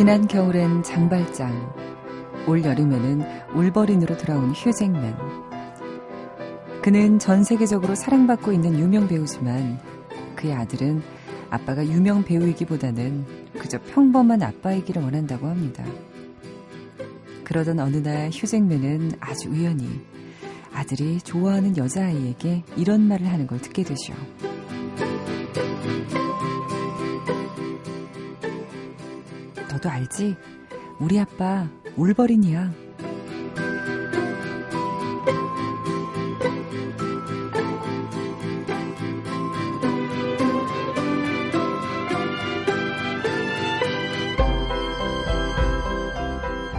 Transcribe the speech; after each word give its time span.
지난 0.00 0.26
겨울엔 0.26 0.82
장발장, 0.82 1.74
올 2.46 2.64
여름에는 2.64 3.22
울버린으로 3.54 4.16
돌아온 4.16 4.52
휴잭맨. 4.52 5.14
그는 6.80 7.18
전 7.18 7.44
세계적으로 7.44 7.94
사랑받고 7.94 8.50
있는 8.50 8.78
유명 8.78 9.06
배우지만 9.06 9.78
그의 10.36 10.54
아들은 10.54 11.02
아빠가 11.50 11.84
유명 11.84 12.24
배우이기보다는 12.24 13.26
그저 13.58 13.78
평범한 13.78 14.42
아빠이기를 14.42 15.02
원한다고 15.02 15.48
합니다. 15.48 15.84
그러던 17.44 17.78
어느 17.78 17.98
날 17.98 18.30
휴잭맨은 18.32 19.18
아주 19.20 19.50
우연히 19.50 20.00
아들이 20.72 21.20
좋아하는 21.20 21.76
여자아이에게 21.76 22.64
이런 22.74 23.06
말을 23.06 23.26
하는 23.26 23.46
걸 23.46 23.60
듣게 23.60 23.82
되죠. 23.82 24.14
너도 29.80 29.88
알지? 29.88 30.36
우리 30.98 31.18
아빠 31.18 31.66
울버린이야. 31.96 32.70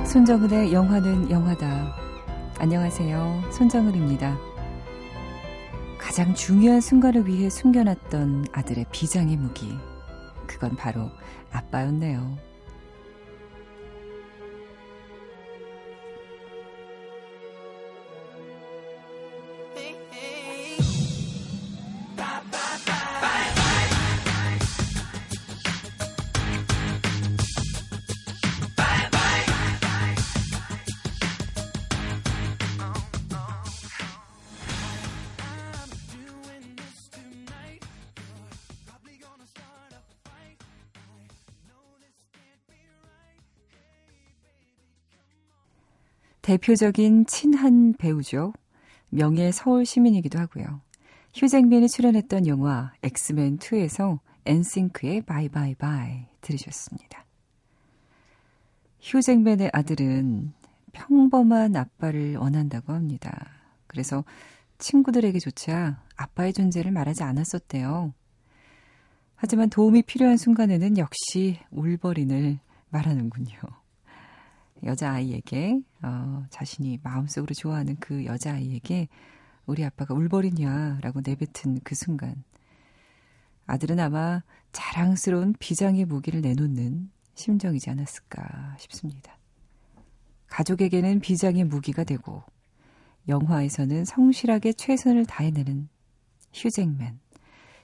손정은의 0.05 0.71
영화는 0.71 1.31
영화다. 1.31 1.95
안녕하세요. 2.59 3.49
손정은입니다. 3.51 4.37
가장 5.97 6.35
중요한 6.35 6.81
순간을 6.81 7.25
위해 7.27 7.49
숨겨놨던 7.49 8.45
아들의 8.51 8.85
비장의 8.91 9.37
무기. 9.37 9.75
그건 10.45 10.75
바로 10.75 11.09
아빠였네요. 11.51 12.50
대표적인 46.51 47.27
친한 47.27 47.93
배우죠. 47.93 48.51
명예 49.09 49.53
서울 49.53 49.85
시민이기도 49.85 50.37
하고요. 50.37 50.81
휴잭맨이 51.33 51.87
출연했던 51.87 52.45
영화 52.45 52.91
엑스맨 53.03 53.59
2에서 53.59 54.19
엔싱크의 54.43 55.21
Bye 55.21 55.75
Bye 55.75 56.00
Bye 56.00 56.25
들으셨습니다. 56.41 57.25
휴잭맨의 58.99 59.69
아들은 59.71 60.51
평범한 60.91 61.77
아빠를 61.77 62.35
원한다고 62.35 62.91
합니다. 62.91 63.47
그래서 63.87 64.25
친구들에게조차 64.77 66.03
아빠의 66.17 66.51
존재를 66.51 66.91
말하지 66.91 67.23
않았었대요. 67.23 68.13
하지만 69.35 69.69
도움이 69.69 70.01
필요한 70.01 70.35
순간에는 70.35 70.97
역시 70.97 71.59
울버린을 71.71 72.59
말하는군요. 72.89 73.80
여자아이에게, 74.83 75.81
어, 76.03 76.45
자신이 76.49 76.99
마음속으로 77.03 77.53
좋아하는 77.53 77.95
그 77.99 78.25
여자아이에게 78.25 79.07
우리 79.65 79.85
아빠가 79.85 80.13
울버린이야 80.13 80.99
라고 81.01 81.21
내뱉은 81.21 81.81
그 81.83 81.95
순간. 81.95 82.43
아들은 83.65 83.99
아마 83.99 84.43
자랑스러운 84.71 85.53
비장의 85.59 86.05
무기를 86.05 86.41
내놓는 86.41 87.09
심정이지 87.35 87.89
않았을까 87.89 88.75
싶습니다. 88.79 89.37
가족에게는 90.47 91.19
비장의 91.21 91.65
무기가 91.65 92.03
되고, 92.03 92.43
영화에서는 93.27 94.03
성실하게 94.05 94.73
최선을 94.73 95.25
다해내는 95.25 95.87
휴잭맨. 96.53 97.19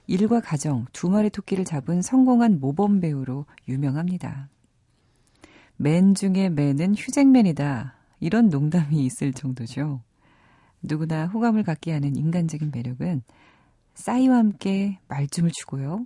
일과 0.06 0.40
가정 0.40 0.86
두 0.92 1.08
마리 1.10 1.30
토끼를 1.30 1.64
잡은 1.64 2.02
성공한 2.02 2.60
모범 2.60 3.00
배우로 3.00 3.46
유명합니다. 3.68 4.48
맨 5.80 6.14
중에 6.14 6.48
맨은 6.48 6.96
휴잭맨이다. 6.96 7.94
이런 8.18 8.48
농담이 8.48 9.04
있을 9.06 9.32
정도죠. 9.32 10.02
누구나 10.82 11.26
호감을 11.26 11.62
갖게 11.62 11.92
하는 11.92 12.16
인간적인 12.16 12.72
매력은 12.74 13.22
싸이와 13.94 14.38
함께 14.38 14.98
말춤을 15.06 15.52
추고요. 15.52 16.04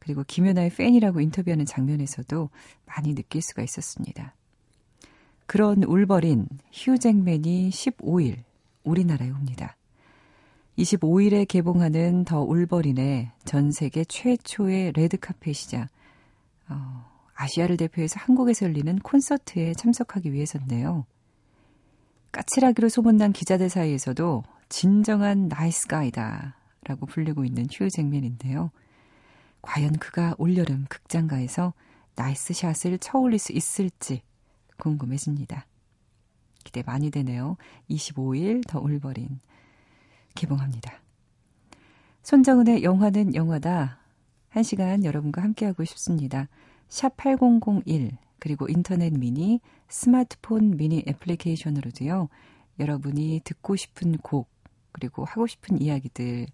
그리고 0.00 0.24
김연아의 0.26 0.70
팬이라고 0.70 1.20
인터뷰하는 1.20 1.64
장면에서도 1.64 2.50
많이 2.84 3.14
느낄 3.14 3.40
수가 3.40 3.62
있었습니다. 3.62 4.34
그런 5.46 5.84
울버린 5.84 6.48
휴잭맨이 6.72 7.70
15일 7.70 8.42
우리나라에 8.82 9.30
옵니다. 9.30 9.76
25일에 10.76 11.46
개봉하는 11.46 12.24
더 12.24 12.40
울버린의 12.42 13.30
전 13.44 13.70
세계 13.70 14.04
최초의 14.04 14.92
레드카펫이자 14.92 15.88
어, 16.68 17.11
아시아를 17.34 17.76
대표해서 17.76 18.18
한국에서 18.20 18.66
열리는 18.66 18.98
콘서트에 18.98 19.74
참석하기 19.74 20.32
위해서인데요. 20.32 21.06
까칠하기로 22.32 22.88
소문난 22.88 23.32
기자들 23.32 23.68
사이에서도 23.68 24.42
진정한 24.68 25.48
nice 25.48 25.86
guy다 25.86 26.56
라고 26.84 27.06
불리고 27.06 27.44
있는 27.44 27.66
휴 27.70 27.88
잭맨인데요. 27.90 28.70
과연 29.60 29.92
그가 29.98 30.34
올여름 30.38 30.86
극장가에서 30.88 31.74
nice 32.16 32.54
shot을 32.54 32.98
쳐올릴 32.98 33.38
수 33.38 33.52
있을지 33.52 34.22
궁금해집니다. 34.78 35.66
기대 36.64 36.82
많이 36.82 37.10
되네요. 37.10 37.56
25일 37.90 38.66
더 38.66 38.80
울버린 38.80 39.40
개봉합니다. 40.34 41.00
손정은의 42.22 42.82
영화는 42.82 43.34
영화다. 43.34 43.98
한 44.48 44.62
시간 44.62 45.04
여러분과 45.04 45.42
함께하고 45.42 45.84
싶습니다. 45.84 46.48
샵 46.92 47.16
8001 47.16 48.18
그리고 48.38 48.68
인터넷 48.68 49.14
미니, 49.14 49.62
스마트폰 49.88 50.76
미니 50.76 51.02
애플리케이션으로도요. 51.08 52.28
여러분이 52.78 53.40
듣고 53.44 53.76
싶은 53.76 54.18
곡 54.18 54.50
그리고 54.92 55.24
하고 55.24 55.46
싶은 55.46 55.80
이야기들 55.80 56.48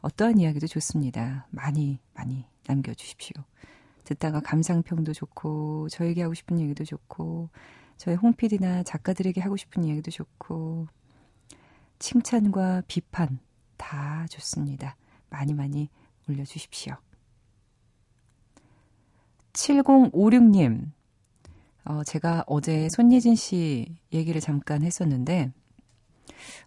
어떠한 0.00 0.38
이야기도 0.38 0.68
좋습니다. 0.68 1.48
많이 1.50 1.98
많이 2.14 2.44
남겨주십시오. 2.68 3.42
듣다가 4.04 4.38
감상평도 4.38 5.12
좋고 5.12 5.88
저에게 5.88 6.22
하고 6.22 6.34
싶은 6.34 6.60
얘기도 6.60 6.84
좋고 6.84 7.50
저희 7.96 8.14
홍PD나 8.14 8.84
작가들에게 8.84 9.40
하고 9.40 9.56
싶은 9.56 9.82
이야기도 9.82 10.12
좋고 10.12 10.86
칭찬과 11.98 12.84
비판 12.86 13.40
다 13.76 14.24
좋습니다. 14.30 14.94
많이 15.30 15.52
많이 15.52 15.88
올려주십시오. 16.28 16.96
7056님, 19.52 20.90
어, 21.84 22.04
제가 22.04 22.44
어제 22.46 22.88
손예진 22.90 23.34
씨 23.34 23.86
얘기를 24.12 24.40
잠깐 24.40 24.82
했었는데, 24.82 25.52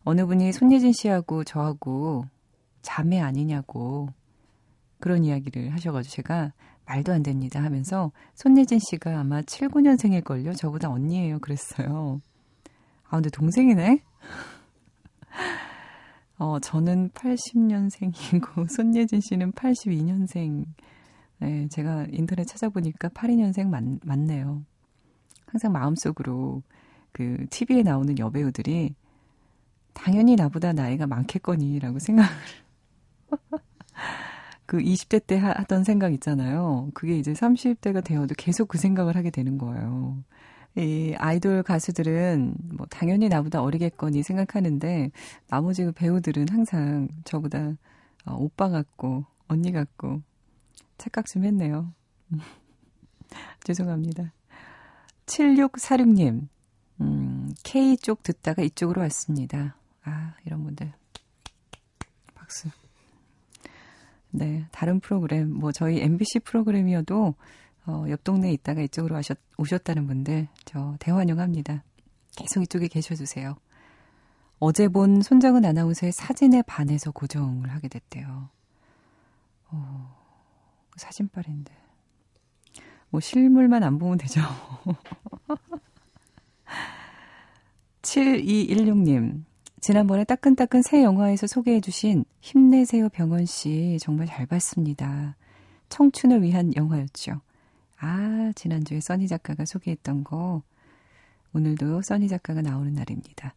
어느 0.03 0.25
분이 0.25 0.51
손예진 0.53 0.91
씨하고 0.93 1.43
저하고 1.43 2.25
자매 2.81 3.19
아니냐고 3.19 4.09
그런 4.99 5.23
이야기를 5.23 5.73
하셔가지고 5.73 6.13
제가 6.13 6.53
말도 6.85 7.13
안 7.13 7.23
됩니다 7.23 7.63
하면서 7.63 8.11
손예진 8.35 8.79
씨가 8.79 9.19
아마 9.19 9.41
79년생일걸요? 9.41 10.57
저보다 10.57 10.89
언니예요. 10.89 11.39
그랬어요. 11.39 12.21
아, 13.07 13.17
근데 13.17 13.29
동생이네? 13.29 14.01
어, 16.39 16.59
저는 16.59 17.09
80년생이고, 17.11 18.69
손예진 18.69 19.21
씨는 19.21 19.53
82년생. 19.53 20.65
네, 21.43 21.67
제가 21.67 22.07
인터넷 22.09 22.45
찾아보니까 22.45 23.09
82년생 23.09 23.67
맞, 23.67 23.83
맞네요. 24.01 24.63
항상 25.45 25.73
마음속으로 25.73 26.63
그 27.11 27.45
TV에 27.49 27.83
나오는 27.83 28.17
여배우들이 28.17 28.95
당연히 29.91 30.37
나보다 30.37 30.71
나이가 30.71 31.05
많겠거니라고 31.05 31.99
생각을 31.99 32.31
그 34.65 34.77
20대 34.77 35.27
때 35.27 35.37
하던 35.37 35.83
생각 35.83 36.13
있잖아요. 36.13 36.89
그게 36.93 37.17
이제 37.17 37.33
30대가 37.33 38.01
되어도 38.01 38.35
계속 38.37 38.69
그 38.69 38.77
생각을 38.77 39.17
하게 39.17 39.29
되는 39.29 39.57
거예요. 39.57 40.23
이 40.77 41.13
아이돌 41.17 41.63
가수들은 41.63 42.55
뭐 42.77 42.87
당연히 42.89 43.27
나보다 43.27 43.61
어리겠거니 43.61 44.23
생각하는데 44.23 45.11
나머지 45.49 45.83
그 45.83 45.91
배우들은 45.91 46.47
항상 46.49 47.09
저보다 47.25 47.73
어, 48.25 48.35
오빠 48.37 48.69
같고 48.69 49.25
언니 49.49 49.73
같고 49.73 50.21
착각 51.03 51.25
좀 51.25 51.43
했네요. 51.43 51.93
죄송합니다. 53.65 54.31
7646님, 55.25 56.47
음, 57.01 57.53
K 57.61 57.97
쪽 57.97 58.23
듣다가 58.23 58.61
이쪽으로 58.61 59.01
왔습니다. 59.01 59.75
아, 60.05 60.33
이런 60.45 60.63
분들. 60.63 60.93
박수. 62.35 62.69
네, 64.31 64.65
다른 64.71 65.01
프로그램, 65.01 65.53
뭐 65.53 65.73
저희 65.73 65.99
MBC 65.99 66.39
프로그램이어도 66.39 67.35
어, 67.85 68.05
옆 68.07 68.23
동네에 68.23 68.53
있다가 68.53 68.81
이쪽으로 68.83 69.17
하셨, 69.17 69.37
오셨다는 69.57 70.07
분들 70.07 70.47
저 70.63 70.95
대환영합니다. 70.99 71.83
계속 72.37 72.61
이쪽에 72.61 72.87
계셔주세요. 72.87 73.57
어제 74.59 74.87
본 74.87 75.21
손정은 75.21 75.65
아나운서의 75.65 76.13
사진에 76.13 76.61
반해서 76.61 77.11
고정을 77.11 77.71
하게 77.71 77.89
됐대요. 77.89 78.49
어, 79.67 80.22
사진빨인데. 80.97 81.73
뭐 83.09 83.19
실물만 83.19 83.83
안 83.83 83.99
보면 83.99 84.17
되죠. 84.17 84.41
7216님. 88.01 89.43
지난번에 89.79 90.23
따끈따끈 90.23 90.81
새 90.81 91.03
영화에서 91.03 91.45
소개해 91.45 91.81
주신 91.81 92.23
힘내세요 92.39 93.09
병원 93.09 93.45
씨 93.45 93.97
정말 94.01 94.27
잘 94.27 94.45
봤습니다. 94.45 95.35
청춘을 95.89 96.41
위한 96.41 96.73
영화였죠. 96.75 97.41
아, 97.99 98.51
지난주에 98.55 98.99
써니 98.99 99.27
작가가 99.27 99.65
소개했던 99.65 100.23
거. 100.23 100.63
오늘도 101.53 102.01
써니 102.01 102.29
작가가 102.29 102.61
나오는 102.61 102.91
날입니다. 102.93 103.53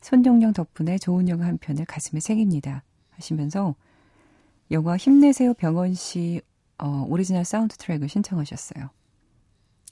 손정령 0.00 0.52
덕분에 0.52 0.98
좋은 0.98 1.28
영화 1.28 1.46
한 1.46 1.58
편을 1.58 1.84
가슴에 1.84 2.20
새깁니다. 2.20 2.82
하시면서 3.10 3.74
영화 4.70 4.96
힘내세요 4.96 5.54
병헌 5.54 5.94
씨 5.94 6.40
어, 6.78 7.04
오리지널 7.08 7.44
사운드 7.44 7.76
트랙을 7.76 8.08
신청하셨어요. 8.08 8.90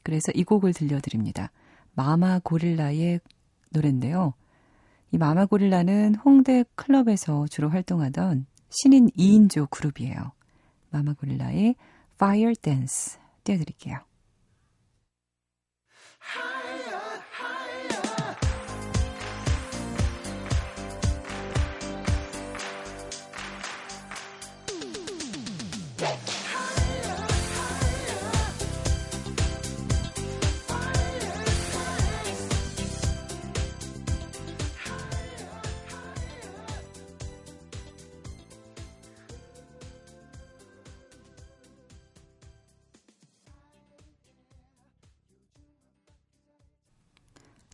그래서 0.02 0.32
이 0.34 0.42
곡을 0.42 0.72
들려드립니다. 0.72 1.50
마마 1.94 2.38
고릴라의 2.38 3.20
노래인데요. 3.70 4.32
이 5.10 5.18
마마 5.18 5.46
고릴라는 5.46 6.14
홍대 6.14 6.64
클럽에서 6.76 7.46
주로 7.48 7.68
활동하던 7.68 8.46
신인 8.70 9.08
2인조 9.10 9.70
그룹이에요. 9.70 10.32
마마 10.90 11.14
고릴라의 11.14 11.74
Fire 12.14 12.54
Dance 12.54 13.18
띄워드릴게요. 13.44 13.98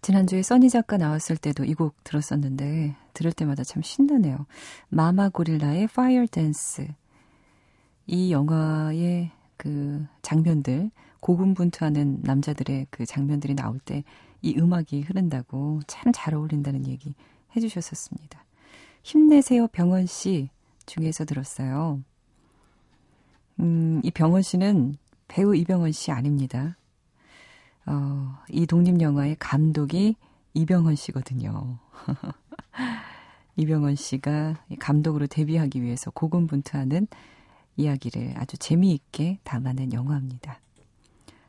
지난주에 0.05 0.43
써니 0.43 0.69
작가 0.71 0.97
나왔을 0.99 1.37
때도 1.37 1.65
이 1.65 1.75
곡 1.75 1.95
들었었는데 2.05 2.95
들을 3.15 3.33
때마다 3.33 3.65
참 3.65 3.83
신나네요. 3.83 4.47
마마 4.91 5.31
고릴라의 5.31 5.87
Fire 5.89 6.27
Dance. 6.31 6.87
이 8.06 8.31
영화의 8.33 9.31
그 9.56 10.05
장면들 10.23 10.91
고군분투하는 11.21 12.21
남자들의 12.23 12.89
그 12.91 13.06
장면들이 13.06 13.55
나올 13.55 13.79
때 13.81 14.05
이 14.43 14.55
음악이 14.59 15.01
흐른다고 15.01 15.81
참 15.87 16.12
잘 16.12 16.35
어울린다는 16.35 16.87
얘기 16.87 17.15
해주셨었습니다. 17.56 18.45
힘내세요 19.03 19.69
병헌 19.69 20.05
씨 20.05 20.51
중에서 20.85 21.25
들었어요. 21.25 22.03
음, 23.61 24.03
이 24.05 24.11
병헌 24.11 24.43
씨는 24.43 24.97
배우 25.29 25.56
이병헌 25.56 25.93
씨 25.93 26.11
아닙니다. 26.11 26.77
어, 27.87 28.39
이 28.49 28.67
독립영화의 28.67 29.37
감독이 29.39 30.17
이병헌 30.55 30.95
씨거든요. 30.97 31.79
이병헌 33.57 33.97
씨가 33.97 34.57
감독으로 34.79 35.27
데뷔하기 35.27 35.83
위해서 35.83 36.11
고군분투하는 36.11 37.07
이야기를 37.77 38.35
아주 38.37 38.57
재미있게 38.57 39.39
담아낸 39.45 39.93
영화입니다. 39.93 40.61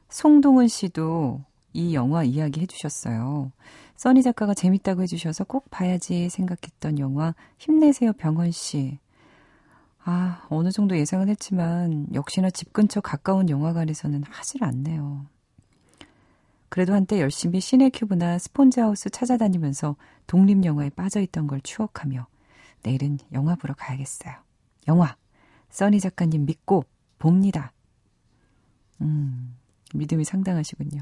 송동은 0.09 0.67
씨도 0.67 1.41
이 1.73 1.93
영화 1.93 2.23
이야기 2.23 2.61
해주셨어요. 2.61 3.51
써니 3.95 4.23
작가가 4.23 4.53
재밌다고 4.53 5.03
해주셔서 5.03 5.45
꼭 5.45 5.69
봐야지 5.69 6.29
생각했던 6.29 6.99
영화 6.99 7.33
힘내세요 7.57 8.13
병헌 8.13 8.51
씨. 8.51 8.99
아, 10.03 10.45
어느 10.49 10.71
정도 10.71 10.97
예상은 10.97 11.29
했지만 11.29 12.07
역시나 12.13 12.49
집 12.51 12.73
근처 12.73 13.01
가까운 13.01 13.49
영화관에서는 13.49 14.23
하질 14.23 14.63
않네요. 14.63 15.25
그래도 16.69 16.93
한때 16.93 17.21
열심히 17.21 17.59
시네큐브나 17.59 18.37
스폰지하우스 18.39 19.09
찾아다니면서 19.09 19.95
독립영화에 20.27 20.89
빠져있던 20.91 21.47
걸 21.47 21.61
추억하며 21.61 22.27
내일은 22.83 23.17
영화 23.33 23.55
보러 23.55 23.73
가야겠어요. 23.73 24.33
영화 24.87 25.15
써니 25.69 25.99
작가님 25.99 26.45
믿고 26.45 26.85
봅니다. 27.19 27.71
음, 29.01 29.55
믿음이 29.93 30.23
상당하시군요. 30.23 31.01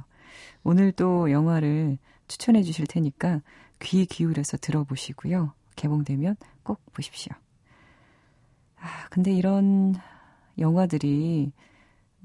오늘 0.63 0.91
또 0.91 1.31
영화를 1.31 1.97
추천해 2.27 2.63
주실 2.63 2.87
테니까 2.87 3.41
귀 3.79 4.05
기울여서 4.05 4.57
들어보시고요. 4.57 5.53
개봉되면 5.75 6.35
꼭 6.63 6.81
보십시오. 6.93 7.33
아, 8.79 9.07
근데 9.09 9.31
이런 9.31 9.95
영화들이, 10.57 11.51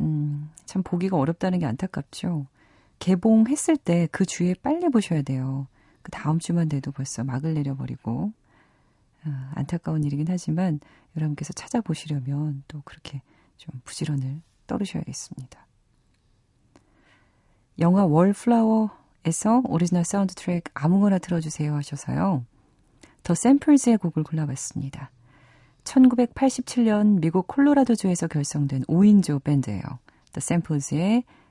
음, 0.00 0.50
참 0.64 0.82
보기가 0.82 1.16
어렵다는 1.16 1.58
게 1.58 1.66
안타깝죠. 1.66 2.46
개봉했을 2.98 3.76
때 3.76 4.08
그 4.10 4.26
주에 4.26 4.54
빨리 4.62 4.88
보셔야 4.88 5.22
돼요. 5.22 5.66
그 6.02 6.10
다음 6.10 6.38
주만 6.38 6.68
돼도 6.68 6.92
벌써 6.92 7.24
막을 7.24 7.54
내려버리고 7.54 8.32
어, 9.24 9.50
안타까운 9.54 10.04
일이긴 10.04 10.26
하지만 10.28 10.80
여러분께서 11.16 11.52
찾아보시려면 11.52 12.62
또 12.68 12.82
그렇게 12.84 13.22
좀 13.56 13.80
부지런을 13.84 14.40
떨으셔야겠습니다. 14.66 15.66
영화 17.80 18.04
월플라워에서 18.04 19.62
오리지널 19.64 20.04
사운드 20.04 20.34
트랙 20.34 20.64
아무거나 20.74 21.18
틀어주세요 21.18 21.74
하셔서요. 21.74 22.44
더 23.22 23.34
샘플즈의 23.34 23.98
곡을 23.98 24.22
골라봤습니다. 24.24 25.10
1987년 25.84 27.20
미국 27.20 27.46
콜로라도주에서 27.46 28.26
결성된 28.28 28.84
5인조 28.84 29.42
밴드예요. 29.42 29.82
The 30.32 30.38
Samples의 30.38 31.24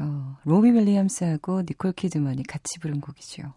어, 0.00 0.38
로비 0.44 0.70
윌리엄스하고 0.70 1.60
니콜 1.60 1.92
키드먼이 1.92 2.42
같이 2.44 2.78
부른 2.80 3.00
곡이죠. 3.00 3.52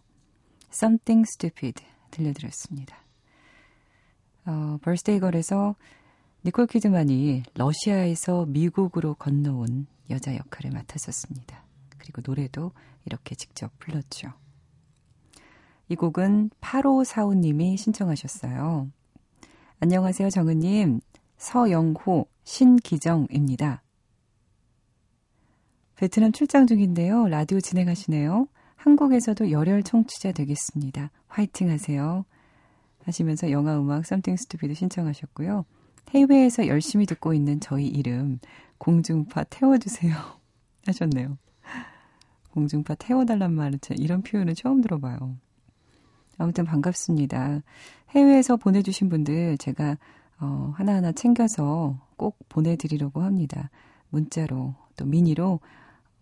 Something 0.74 1.26
Stupid 1.28 1.84
들려드렸습니다. 2.12 2.98
어, 4.46 4.78
Birthday 4.82 5.20
Girl에서 5.20 5.76
니콜 6.44 6.68
키드만이 6.68 7.44
러시아에서 7.56 8.46
미국으로 8.48 9.14
건너온 9.16 9.88
여자 10.10 10.36
역할을 10.36 10.72
맡았었습니다. 10.72 11.64
그리고 11.98 12.22
노래도 12.26 12.74
이렇게 13.06 13.36
직접 13.36 13.72
불렀죠. 13.80 14.34
이 15.88 15.96
곡은 15.96 16.50
8545님이 16.60 17.78
신청하셨어요. 17.78 18.90
안녕하세요, 19.80 20.30
정은님. 20.30 21.00
서영호, 21.38 22.28
신기정입니다. 22.44 23.84
베트남 25.96 26.32
출장 26.32 26.66
중인데요. 26.68 27.28
라디오 27.28 27.60
진행하시네요. 27.60 28.48
한국에서도 28.76 29.52
열혈 29.52 29.84
청취자 29.84 30.32
되겠습니다. 30.32 31.12
화이팅 31.28 31.70
하세요. 31.70 32.26
하시면서 33.04 33.52
영화 33.52 33.80
음악 33.80 34.06
Something 34.06 34.36
Stupid 34.38 34.74
신청하셨고요. 34.74 35.66
해외에서 36.10 36.68
열심히 36.68 37.06
듣고 37.06 37.34
있는 37.34 37.60
저희 37.60 37.88
이름 37.88 38.40
공중파 38.78 39.44
태워주세요 39.46 40.14
하셨네요. 40.88 41.38
공중파 42.52 42.96
태워달란 42.96 43.54
말은 43.54 43.80
이런 43.98 44.22
표현은 44.22 44.56
처음 44.56 44.82
들어봐요. 44.82 45.38
아무튼 46.38 46.66
반갑습니다. 46.66 47.62
해외에서 48.10 48.58
보내주신 48.58 49.10
분들 49.10 49.58
제가 49.58 49.98
어, 50.40 50.74
하나하나 50.76 51.12
챙겨서 51.12 52.00
꼭 52.18 52.38
보내드리려고 52.50 53.22
합니다. 53.22 53.70
문자로 54.10 54.76
또 54.98 55.06
미니로 55.06 55.60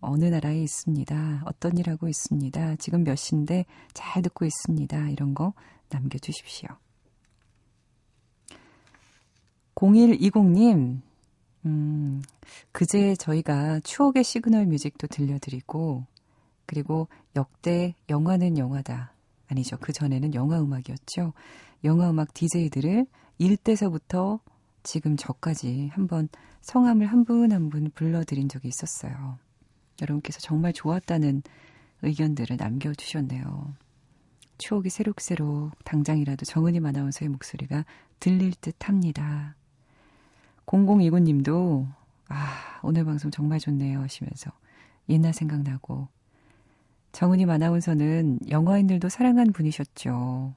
어느 0.02 0.24
나라에 0.26 0.60
있습니다. 0.62 1.42
어떤 1.46 1.78
일 1.78 1.88
하고 1.90 2.08
있습니다. 2.08 2.76
지금 2.76 3.04
몇 3.04 3.16
시인데 3.16 3.64
잘 3.94 4.22
듣고 4.22 4.44
있습니다. 4.44 5.08
이런 5.10 5.34
거 5.34 5.54
남겨주십시오. 5.88 6.68
0120님, 9.74 11.00
음, 11.66 12.22
그제 12.72 13.14
저희가 13.16 13.80
추억의 13.80 14.22
시그널 14.24 14.66
뮤직도 14.66 15.06
들려드리고, 15.08 16.04
그리고 16.66 17.08
역대 17.36 17.94
영화는 18.08 18.58
영화다. 18.58 19.12
아니죠. 19.48 19.76
그 19.80 19.92
전에는 19.92 20.34
영화 20.34 20.60
음악이었죠. 20.60 21.32
영화 21.84 22.10
음악 22.10 22.32
DJ들을 22.32 23.06
1대서부터 23.40 24.40
지금 24.82 25.16
저까지 25.16 25.90
한번 25.92 26.28
성함을 26.62 27.06
한 27.06 27.24
분 27.24 27.52
한분 27.52 27.90
불러드린 27.94 28.48
적이 28.48 28.68
있었어요. 28.68 29.38
여러분께서 30.02 30.40
정말 30.40 30.72
좋았다는 30.72 31.42
의견들을 32.02 32.56
남겨주셨네요. 32.56 33.74
추억이 34.58 34.90
새록새록 34.90 35.72
당장이라도 35.84 36.44
정은임 36.44 36.86
아나운서의 36.86 37.28
목소리가 37.30 37.84
들릴 38.20 38.52
듯 38.60 38.88
합니다. 38.88 39.56
0029님도, 40.66 41.88
아, 42.28 42.80
오늘 42.82 43.04
방송 43.04 43.30
정말 43.30 43.58
좋네요 43.58 44.00
하시면서 44.00 44.50
옛날 45.08 45.32
생각나고, 45.32 46.08
정은임 47.12 47.50
아나운서는 47.50 48.38
영화인들도 48.48 49.08
사랑한 49.08 49.52
분이셨죠. 49.52 50.54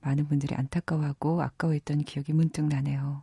많은 0.00 0.26
분들이 0.26 0.54
안타까워하고 0.54 1.42
아까워했던 1.42 2.04
기억이 2.04 2.32
문득 2.32 2.66
나네요. 2.66 3.22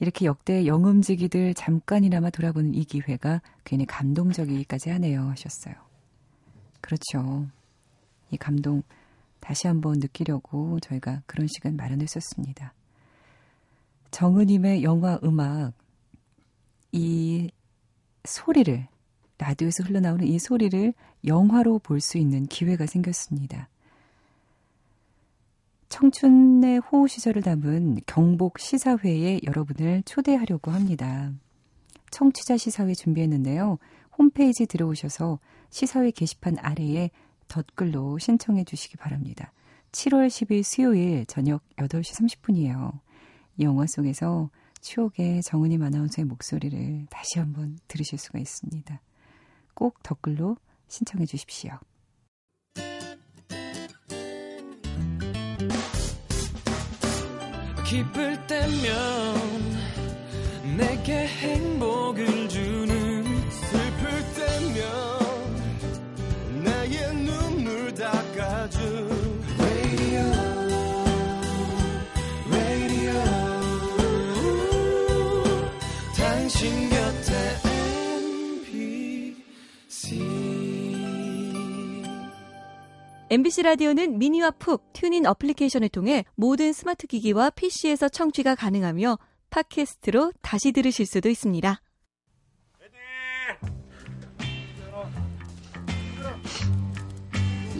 이렇게 0.00 0.26
역대 0.26 0.66
영음지기들 0.66 1.54
잠깐이나마 1.54 2.30
돌아보는 2.30 2.74
이 2.74 2.84
기회가 2.84 3.42
괜히 3.64 3.84
감동적이기까지 3.86 4.90
하네요 4.90 5.22
하셨어요. 5.30 5.74
그렇죠. 6.80 7.46
이 8.30 8.36
감동 8.36 8.82
다시 9.40 9.66
한번 9.66 9.98
느끼려고 9.98 10.78
저희가 10.80 11.22
그런 11.26 11.48
시간 11.48 11.76
마련했었습니다. 11.76 12.74
정은임의 14.10 14.82
영화 14.82 15.18
음악, 15.22 15.72
이 16.92 17.50
소리를, 18.24 18.86
라디오에서 19.38 19.84
흘러나오는 19.84 20.26
이 20.26 20.38
소리를 20.38 20.94
영화로 21.26 21.78
볼 21.78 22.00
수 22.00 22.18
있는 22.18 22.46
기회가 22.46 22.86
생겼습니다. 22.86 23.68
청춘의 25.88 26.80
호우 26.80 27.08
시절을 27.08 27.42
담은 27.42 27.98
경복 28.06 28.58
시사회에 28.58 29.40
여러분을 29.44 30.02
초대하려고 30.04 30.70
합니다. 30.70 31.32
청취자 32.10 32.56
시사회 32.56 32.94
준비했는데요. 32.94 33.78
홈페이지 34.18 34.66
들어오셔서 34.66 35.38
시사회 35.70 36.10
게시판 36.10 36.58
아래에 36.58 37.10
덧글로 37.48 38.18
신청해 38.18 38.64
주시기 38.64 38.96
바랍니다. 38.96 39.52
7월 39.92 40.28
10일 40.28 40.62
수요일 40.62 41.24
저녁 41.26 41.62
8시 41.76 42.38
30분이에요. 42.42 43.00
이 43.56 43.64
영화 43.64 43.86
속에서 43.86 44.50
추억의 44.82 45.42
정은임 45.42 45.82
아나운서의 45.82 46.26
목소리를 46.26 47.06
다시 47.10 47.38
한번 47.38 47.78
들으실 47.88 48.18
수가 48.18 48.38
있습니다. 48.38 49.00
꼭 49.74 50.02
댓글로 50.02 50.56
신청해 50.88 51.26
주십시오. 51.26 51.78
기쁠 57.88 58.46
때면 58.46 58.84
내게 60.76 61.26
행복을 61.26 62.46
주 62.50 62.67
MBC 83.30 83.62
라디오는 83.62 84.18
미니와 84.18 84.52
푹 84.52 84.92
튜닝 84.94 85.26
어플리케이션을 85.26 85.90
통해 85.90 86.24
모든 86.34 86.72
스마트 86.72 87.06
기기와 87.06 87.50
PC에서 87.50 88.08
청취가 88.08 88.54
가능하며 88.54 89.18
팟캐스트로 89.50 90.32
다시 90.40 90.72
들으실 90.72 91.04
수도 91.06 91.28
있습니다. 91.28 91.80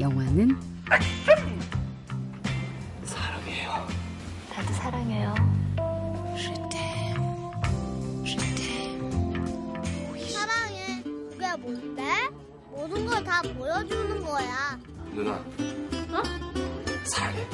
영화는 0.00 0.57
사랑해요. 3.05 3.88
나도 4.50 4.73
사랑해요. 4.75 5.35
사랑해. 10.31 11.02
그게 11.02 11.57
뭔데? 11.57 12.02
모든 12.71 13.07
걸 13.07 13.25
다 13.25 13.43
보여주는 13.43 14.23
거야. 14.25 14.78
누나. 15.18 15.32
어? 15.32 16.22
사랑해. 17.02 17.44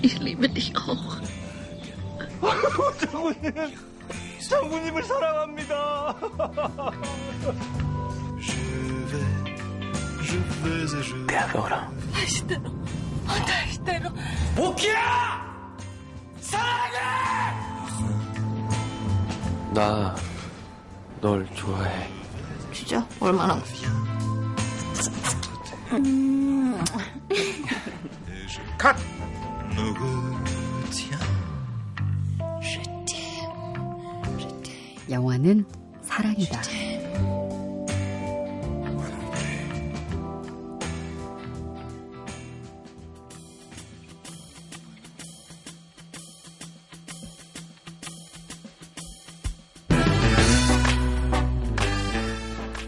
Ich 0.00 0.16
liebe 0.20 0.48
dich 0.48 0.72
auch. 0.76 1.20
장군님, 3.00 3.52
장군님을 4.48 5.02
사랑합니다. 5.02 6.14
대학교라. 11.26 11.90
다시대로. 12.12 12.62
다시대로. 13.26 14.10
모키야! 14.54 15.76
사랑해! 16.38 16.98
나, 19.74 20.14
널 21.20 21.44
좋아해. 21.56 22.08
진짜? 22.72 23.04
얼마나? 23.18 23.60
컷! 28.78 28.96
영화는 35.08 35.64
사랑이다. 36.02 36.60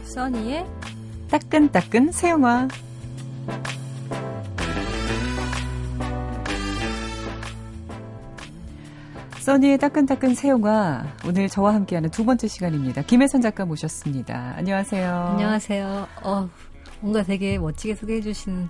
써니의 0.04 0.66
따끈따끈 1.30 2.12
새 2.12 2.30
영화. 2.30 2.68
써니의 9.40 9.78
따끈따끈 9.78 10.34
새우가 10.34 11.06
오늘 11.26 11.48
저와 11.48 11.72
함께하는 11.74 12.10
두 12.10 12.24
번째 12.24 12.48
시간입니다. 12.48 13.00
김혜선 13.02 13.40
작가 13.40 13.64
모셨습니다. 13.64 14.54
안녕하세요. 14.56 15.28
안녕하세요. 15.32 16.08
어, 16.22 16.50
뭔가 17.00 17.22
되게 17.22 17.58
멋지게 17.58 17.94
소개해 17.94 18.20
주시는 18.20 18.68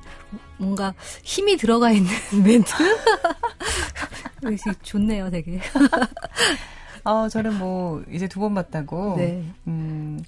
뭔가 0.59 0.95
힘이 1.25 1.57
들어가 1.57 1.91
있는 1.91 2.11
멘트? 2.45 2.73
좋네요, 4.83 5.31
되게. 5.31 5.61
어, 7.05 7.29
저는 7.29 7.59
뭐 7.59 8.03
이제 8.11 8.27
두 8.29 8.41
번 8.41 8.55
봤다고 8.55 9.17
네. 9.17 9.43
음, 9.67 10.23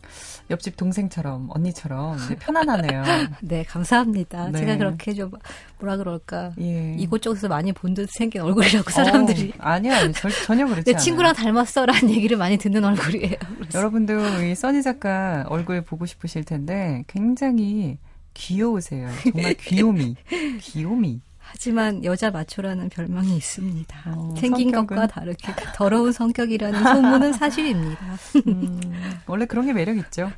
옆집 0.50 0.76
동생처럼 0.76 1.48
언니처럼 1.50 2.16
편안하네요. 2.40 3.02
네, 3.42 3.62
감사합니다. 3.64 4.48
네. 4.50 4.58
제가 4.60 4.76
그렇게 4.76 5.12
좀 5.14 5.30
뭐라 5.78 5.96
그럴까 5.96 6.52
예. 6.60 6.94
이곳저곳에서 6.98 7.48
많이 7.48 7.72
본 7.72 7.94
듯 7.94 8.08
생긴 8.10 8.42
얼굴이라고 8.42 8.90
사람들이. 8.90 9.50
어, 9.58 9.62
아니요, 9.62 9.94
아니요. 9.94 10.12
절- 10.12 10.30
전혀 10.44 10.64
그렇지 10.66 10.84
내 10.84 10.92
않아요. 10.92 11.02
친구랑 11.02 11.34
닮았어라는 11.34 12.10
얘기를 12.10 12.36
많이 12.36 12.56
듣는 12.56 12.84
얼굴이에요. 12.84 13.36
그래서 13.58 13.78
여러분도 13.78 14.42
이 14.44 14.54
써니 14.54 14.82
작가 14.82 15.44
얼굴 15.48 15.80
보고 15.82 16.06
싶으실 16.06 16.44
텐데 16.44 17.04
굉장히 17.06 17.98
귀여우세요. 18.34 19.08
정말 19.22 19.54
귀요미. 19.54 20.16
귀요미. 20.60 21.20
하지만 21.52 22.04
여자 22.04 22.30
마초라는 22.30 22.88
별명이 22.90 23.36
있습니다. 23.36 24.02
어, 24.06 24.34
생긴 24.38 24.68
성격은? 24.70 24.86
것과 24.86 25.06
다르게 25.08 25.52
더러운 25.74 26.12
성격이라는 26.12 26.80
소문은 26.82 27.32
사실입니다. 27.32 28.16
음, 28.46 29.20
원래 29.26 29.46
그런 29.46 29.66
게 29.66 29.72
매력 29.72 29.96
있죠. 29.98 30.30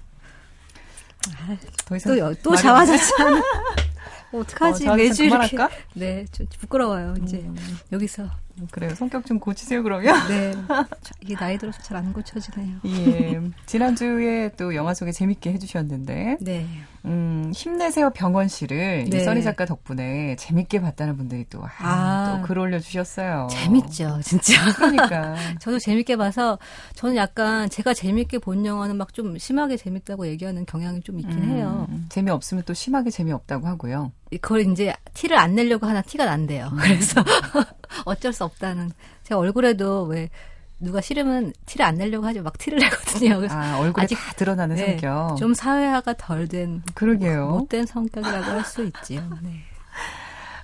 더 1.84 1.96
이상 1.96 2.12
또, 2.14 2.18
여- 2.18 2.34
또 2.42 2.50
말이 2.50 2.62
자화자찬. 2.62 3.42
어떡하지? 4.32 4.88
어, 4.88 4.94
매주 4.96 5.24
이렇게. 5.24 5.56
네, 5.92 6.24
좀 6.32 6.46
부끄러워요. 6.58 7.14
이제 7.22 7.36
음. 7.38 7.54
여기서. 7.92 8.28
그래요. 8.70 8.94
성격 8.94 9.24
좀 9.26 9.38
고치세요 9.38 9.82
그러면. 9.82 10.14
네. 10.28 10.52
이게 11.20 11.34
나이 11.34 11.58
들어서 11.58 11.80
잘 11.82 11.96
안 11.96 12.12
고쳐지네요. 12.12 12.76
예. 12.86 13.40
지난주에 13.66 14.50
또 14.56 14.74
영화 14.74 14.94
소개 14.94 15.12
재밌게 15.12 15.52
해주셨는데, 15.52 16.38
네. 16.40 16.66
음, 17.04 17.52
힘내세요 17.54 18.10
병원 18.10 18.48
씨를 18.48 19.04
네. 19.10 19.18
이 19.18 19.24
써니 19.24 19.42
작가 19.42 19.64
덕분에 19.66 20.36
재밌게 20.36 20.80
봤다는 20.80 21.16
분들이 21.16 21.44
또, 21.50 21.62
아, 21.64 21.68
아. 21.80 22.36
또글 22.40 22.58
올려주셨어요. 22.58 23.48
재밌죠, 23.50 24.20
진짜. 24.24 24.72
그러니까. 24.74 25.34
저도 25.60 25.78
재밌게 25.78 26.16
봐서 26.16 26.58
저는 26.94 27.16
약간 27.16 27.68
제가 27.68 27.92
재밌게 27.94 28.38
본 28.38 28.64
영화는 28.66 28.96
막 28.96 29.12
좀 29.12 29.36
심하게 29.36 29.76
재밌다고 29.76 30.26
얘기하는 30.28 30.64
경향이 30.64 31.02
좀 31.02 31.20
있긴 31.20 31.44
해요. 31.44 31.86
음, 31.90 32.06
재미없으면 32.08 32.62
또 32.64 32.72
심하게 32.72 33.10
재미없다고 33.10 33.66
하고요. 33.66 34.10
그걸 34.38 34.62
이제 34.70 34.94
티를 35.14 35.36
안 35.38 35.54
내려고 35.54 35.86
하나 35.86 36.02
티가 36.02 36.24
난대요. 36.24 36.68
음. 36.72 36.76
그래서 36.78 37.22
어쩔 38.04 38.32
수 38.32 38.44
없다는. 38.44 38.90
제 39.22 39.34
얼굴에도 39.34 40.04
왜 40.04 40.28
누가 40.80 41.00
싫으면 41.00 41.52
티를 41.66 41.86
안 41.86 41.94
내려고 41.96 42.26
하죠. 42.26 42.42
막 42.42 42.58
티를 42.58 42.78
내거든요. 42.80 43.36
그래서 43.36 43.54
아, 43.56 43.78
얼굴에 43.78 44.04
아직- 44.04 44.16
다 44.16 44.32
드러나는 44.34 44.76
네, 44.76 44.86
성격. 44.98 45.36
좀 45.36 45.54
사회화가 45.54 46.14
덜 46.14 46.48
된 46.48 46.82
그러게요. 46.94 47.48
못된 47.48 47.86
성격이라고 47.86 48.44
할 48.50 48.64
수 48.64 48.82
있지요. 48.84 49.22
네. 49.42 49.60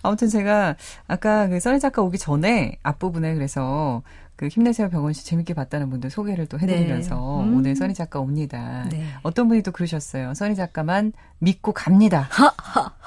아무튼 0.02 0.28
제가 0.28 0.76
아까 1.06 1.48
그 1.48 1.60
써니 1.60 1.80
작가 1.80 2.02
오기 2.02 2.18
전에 2.18 2.78
앞부분에 2.82 3.34
그래서 3.34 4.02
그 4.38 4.46
힘내세요 4.46 4.88
병원 4.88 5.12
씨 5.12 5.26
재밌게 5.26 5.52
봤다는 5.52 5.90
분들 5.90 6.10
소개를 6.10 6.46
또 6.46 6.60
해드리면서 6.60 7.16
네. 7.16 7.48
음. 7.48 7.56
오늘 7.56 7.74
써니 7.74 7.92
작가 7.92 8.20
옵니다. 8.20 8.86
네. 8.88 9.04
어떤 9.22 9.48
분이 9.48 9.62
또 9.62 9.72
그러셨어요. 9.72 10.32
써니 10.32 10.54
작가만 10.54 11.12
믿고 11.40 11.72
갑니다. 11.72 12.28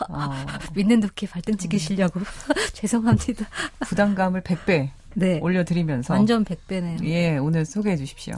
어, 0.10 0.30
믿는 0.76 1.00
덕에 1.00 1.28
발등 1.28 1.56
찍으시려고 1.56 2.20
죄송합니다. 2.74 3.46
부담감을 3.80 4.41
100배 4.41 4.89
네. 5.15 5.39
올려드리면서 5.39 6.13
완전 6.13 6.44
100배네요. 6.44 7.02
예 7.06 7.38
오늘 7.38 7.63
소개해 7.63 7.96
주십시오. 7.96 8.34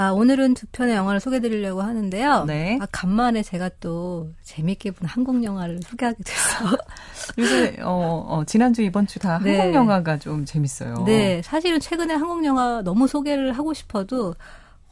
아, 0.00 0.12
오늘은 0.12 0.54
두 0.54 0.64
편의 0.70 0.94
영화를 0.94 1.18
소개해 1.18 1.40
드리려고 1.40 1.82
하는데요. 1.82 2.44
네. 2.44 2.78
아, 2.80 2.86
간만에 2.92 3.42
제가 3.42 3.68
또 3.80 4.30
재밌게 4.44 4.92
본 4.92 5.08
한국 5.08 5.42
영화를 5.42 5.80
소개하게 5.82 6.22
돼서. 6.22 6.76
요새 7.36 7.76
어, 7.82 8.24
어, 8.28 8.44
지난주 8.44 8.82
이번 8.82 9.08
주 9.08 9.18
다 9.18 9.40
네. 9.42 9.58
한국 9.58 9.74
영화가 9.74 10.20
좀 10.20 10.44
재밌어요. 10.44 11.02
네, 11.04 11.42
사실은 11.42 11.80
최근에 11.80 12.14
한국 12.14 12.44
영화 12.44 12.80
너무 12.82 13.08
소개를 13.08 13.52
하고 13.58 13.74
싶어도 13.74 14.36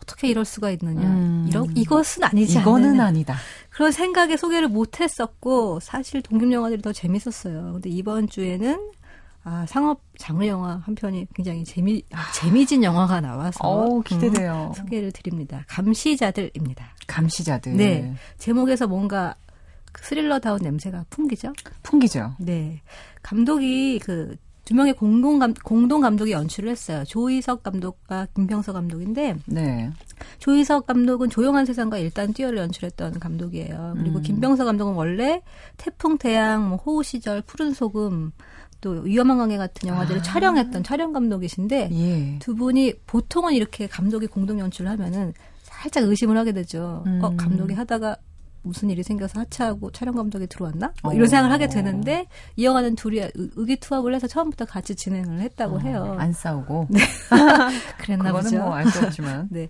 어떻게 0.03 0.27
이럴 0.27 0.45
수가 0.45 0.71
있느냐. 0.73 1.07
음. 1.07 1.47
이러, 1.49 1.65
이것은 1.77 2.25
아니지 2.25 2.59
이거는 2.59 2.89
않느냐. 2.91 3.05
아니다. 3.07 3.37
그런 3.71 3.93
생각에 3.93 4.37
소개를 4.37 4.67
못 4.67 4.99
했었고 5.01 5.79
사실 5.79 6.21
독립 6.21 6.51
영화들이 6.53 6.83
더 6.83 6.93
재밌었어요. 6.93 7.75
근데 7.75 7.91
이번 7.91 8.29
주에는 8.29 8.91
아, 9.49 9.65
상업 9.69 10.01
장르 10.19 10.45
영화 10.49 10.83
한 10.85 10.97
편이 10.97 11.29
굉장히 11.33 11.63
재미 11.63 12.03
재미진 12.35 12.83
영화가 12.83 13.21
나와서 13.21 13.61
어우 13.63 14.03
기대돼요. 14.03 14.71
음, 14.71 14.75
소개를 14.75 15.13
드립니다. 15.13 15.65
감시자들입니다. 15.69 16.85
감시자들. 17.07 17.77
네. 17.77 18.13
제목에서 18.39 18.89
뭔가 18.89 19.37
그 19.93 20.05
스릴러다운 20.05 20.59
냄새가 20.63 21.05
풍기죠? 21.11 21.53
풍기죠. 21.85 22.35
네. 22.41 22.83
감독이 23.23 24.01
그 24.01 24.37
두 24.67 24.75
명의 24.75 24.95
공동 24.95 25.39
감 25.39 25.55
공동 25.55 26.01
감독이 26.01 26.33
연출을 26.33 26.69
했어요. 26.69 27.05
조희석 27.05 27.63
감독과 27.63 28.27
김병서 28.35 28.73
감독인데 28.73 29.37
네. 29.47 29.91
조희석 30.41 30.89
감독은 30.89 31.31
조용한 31.31 31.65
세상과 31.65 31.99
일단 31.99 32.33
뛰어를 32.33 32.59
연출했던 32.59 33.21
감독이에요. 33.21 33.95
그리고 33.97 34.19
음. 34.19 34.23
김병서 34.23 34.65
감독은 34.65 34.95
원래 34.95 35.41
태풍 35.77 36.19
태양, 36.19 36.69
뭐 36.69 36.79
호우 36.79 37.05
시절, 37.05 37.43
푸른 37.43 37.73
소금, 37.73 38.33
또 38.81 38.91
위험한 39.03 39.39
관계 39.39 39.57
같은 39.57 39.89
영화들을 39.89 40.21
아. 40.21 40.23
촬영했던 40.23 40.83
촬영 40.85 41.13
감독이신데 41.13 41.89
예. 41.93 42.39
두 42.39 42.55
분이 42.55 42.95
보통은 43.07 43.53
이렇게 43.55 43.87
감독이 43.87 44.27
공동 44.27 44.59
연출을 44.61 44.91
하면은 44.93 45.33
살짝 45.63 46.05
의심을 46.05 46.37
하게 46.37 46.53
되죠. 46.53 47.03
음. 47.07 47.21
어, 47.23 47.35
감독이 47.37 47.75
하다가 47.75 48.17
무슨 48.63 48.91
일이 48.91 49.03
생겨서 49.05 49.41
하차하고 49.41 49.93
촬영 49.93 50.17
감독이 50.17 50.47
들어왔나? 50.49 50.93
뭐 51.03 51.13
어. 51.13 51.15
이런 51.15 51.29
생각을 51.29 51.53
하게 51.53 51.69
되는데 51.69 52.27
이 52.57 52.65
영화는 52.65 52.97
둘이 52.97 53.21
의- 53.21 53.31
의기투합을 53.35 54.13
해서 54.15 54.27
처음부터 54.27 54.65
같이 54.65 54.97
진행을 54.97 55.41
했다고 55.41 55.81
해요. 55.83 56.15
어, 56.17 56.19
안 56.19 56.33
싸우고. 56.33 56.89
그랬나 57.99 58.25
그거는 58.33 58.43
보죠. 58.51 58.59
뭐알 58.59 58.87
수 58.91 59.05
없지만. 59.05 59.49
네. 59.53 59.69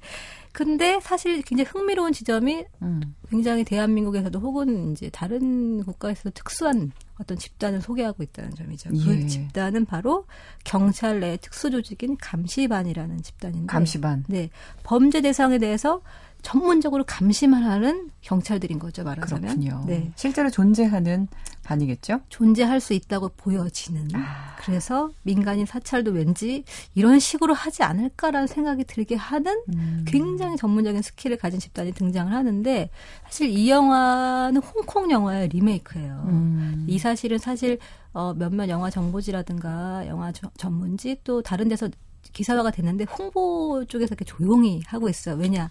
근데 0.52 0.98
사실 1.02 1.42
굉장히 1.42 1.68
흥미로운 1.70 2.12
지점이 2.14 2.64
음. 2.80 3.02
굉장히 3.28 3.64
대한민국에서도 3.64 4.38
혹은 4.40 4.92
이제 4.92 5.10
다른 5.10 5.84
국가에서도 5.84 6.30
특수한 6.30 6.92
어떤 7.20 7.38
집단을 7.38 7.80
소개하고 7.80 8.22
있다는 8.22 8.54
점이죠. 8.54 8.90
예. 8.92 9.04
그 9.04 9.26
집단은 9.26 9.86
바로 9.86 10.26
경찰 10.64 11.20
내 11.20 11.36
특수 11.38 11.70
조직인 11.70 12.16
감시반이라는 12.18 13.22
집단인데 13.22 13.66
감시반. 13.66 14.24
네. 14.28 14.50
범죄 14.82 15.20
대상에 15.20 15.58
대해서 15.58 16.02
전문적으로 16.46 17.02
감시만 17.02 17.64
하는 17.64 18.08
경찰들인 18.20 18.78
거죠, 18.78 19.02
말하자면. 19.02 19.42
그렇군요. 19.60 19.82
네. 19.84 20.12
실제로 20.14 20.48
존재하는 20.48 21.26
반이겠죠? 21.64 22.20
존재할 22.28 22.78
수 22.78 22.92
있다고 22.92 23.30
보여지는. 23.36 24.10
아. 24.14 24.54
그래서 24.60 25.10
민간인 25.24 25.66
사찰도 25.66 26.12
왠지 26.12 26.62
이런 26.94 27.18
식으로 27.18 27.52
하지 27.52 27.82
않을까라는 27.82 28.46
생각이 28.46 28.84
들게 28.84 29.16
하는 29.16 29.60
음. 29.74 30.04
굉장히 30.06 30.56
전문적인 30.56 31.02
스킬을 31.02 31.36
가진 31.36 31.58
집단이 31.58 31.90
등장을 31.90 32.32
하는데 32.32 32.90
사실 33.24 33.48
이 33.50 33.68
영화는 33.68 34.62
홍콩 34.62 35.10
영화의 35.10 35.48
리메이크예요. 35.48 36.26
음. 36.28 36.86
이 36.88 36.96
사실은 37.00 37.38
사실 37.38 37.78
어, 38.12 38.34
몇몇 38.34 38.68
영화 38.68 38.88
정보지라든가 38.88 40.06
영화 40.06 40.30
저- 40.30 40.50
전문지 40.56 41.16
또 41.24 41.42
다른 41.42 41.66
데서 41.66 41.88
기사화가 42.32 42.70
됐는데 42.70 43.04
홍보 43.18 43.84
쪽에서 43.88 44.14
이렇게 44.14 44.24
조용히 44.24 44.82
하고 44.86 45.08
있어요. 45.08 45.34
왜냐? 45.34 45.70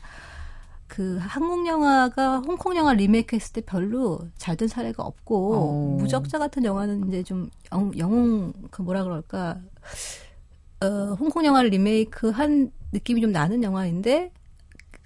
그 0.87 1.17
한국 1.19 1.65
영화가 1.67 2.39
홍콩 2.39 2.75
영화 2.77 2.93
리메이크 2.93 3.35
했을 3.35 3.53
때 3.53 3.61
별로 3.61 4.19
잘 4.37 4.55
된 4.55 4.67
사례가 4.67 5.03
없고 5.03 5.53
어. 5.55 5.97
무적자 5.99 6.37
같은 6.39 6.63
영화는 6.63 7.07
이제 7.09 7.23
좀 7.23 7.49
영, 7.73 7.91
영웅 7.97 8.53
그 8.71 8.81
뭐라 8.81 9.03
그럴까 9.03 9.59
어, 10.81 10.87
홍콩 11.19 11.45
영화를 11.45 11.69
리메이크 11.71 12.29
한 12.29 12.71
느낌이 12.91 13.21
좀 13.21 13.31
나는 13.31 13.63
영화인데 13.63 14.31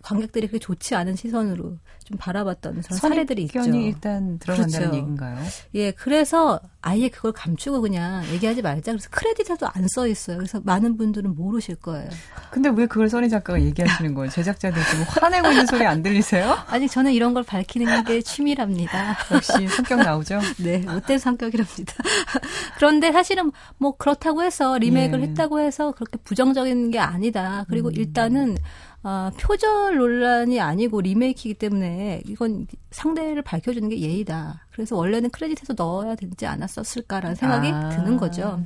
관객들이 0.02 0.48
그렇게 0.48 0.60
좋지 0.60 0.96
않은 0.96 1.16
시선으로 1.16 1.78
좀 2.06 2.18
바라봤던 2.18 2.82
그런 2.82 2.98
사례들이 2.98 3.44
있죠. 3.44 3.60
선입견이 3.62 3.86
일단 3.88 4.40
들어간다는 4.40 4.88
그렇죠. 4.90 4.98
얘기인가요? 4.98 5.38
예, 5.76 5.92
그래서 5.92 6.60
아예 6.82 7.10
그걸 7.10 7.34
감추고 7.34 7.82
그냥 7.82 8.26
얘기하지 8.32 8.62
말자. 8.64 8.94
그래서 8.94 9.10
크레딧에도 9.12 9.68
안 9.68 9.90
써 9.90 10.08
있어요. 10.08 10.38
그래서 10.38 10.62
많은 10.64 10.98
분들은 10.98 11.36
모르실 11.36 11.76
거예요. 11.76 12.08
근데 12.52 12.70
왜 12.70 12.86
그걸 12.86 13.10
써니 13.10 13.28
작가가 13.30 13.60
얘기하시는 13.60 14.14
거예요? 14.14 14.30
제작자들 14.30 14.80
지금 14.86 15.04
화내고 15.08 15.50
있는 15.50 15.66
소리 15.66 15.84
안 15.86 16.04
들리세요? 16.04 16.58
아직 16.70 16.88
저는 16.90 17.12
이런 17.12 17.34
걸 17.34 17.42
밝히는 17.44 18.04
게 18.04 18.22
취미랍니다. 18.22 19.18
역시 19.32 19.68
성격 19.68 20.00
나오죠? 20.00 20.40
네, 20.64 20.78
못된 20.80 21.18
성격이랍니다. 21.18 21.94
그런데 22.78 23.12
사실은 23.12 23.52
뭐 23.78 23.98
그렇다고 23.98 24.44
해서 24.44 24.78
리메이크를 24.78 25.24
예. 25.24 25.28
했다고 25.30 25.60
해서 25.60 25.92
그렇게 25.92 26.18
부정적인 26.24 26.92
게 26.92 27.00
아니다. 27.00 27.66
그리고 27.68 27.90
음. 27.90 27.94
일단은 27.96 28.58
아, 29.02 29.32
표절 29.40 29.96
논란이 29.98 30.60
아니고 30.60 31.02
리메이크이기 31.02 31.54
때문에 31.58 32.22
이건 32.28 32.68
상대를 32.92 33.42
밝혀주는 33.44 33.88
게 33.90 34.00
예의다. 34.00 34.66
그래서 34.72 34.96
원래는 34.98 35.30
크레딧에서 35.30 35.74
넣어야 35.78 36.16
되지 36.16 36.46
않았었을까라는 36.46 37.36
생각이 37.36 37.70
아. 37.70 37.90
드는 37.90 38.18
거죠. 38.18 38.62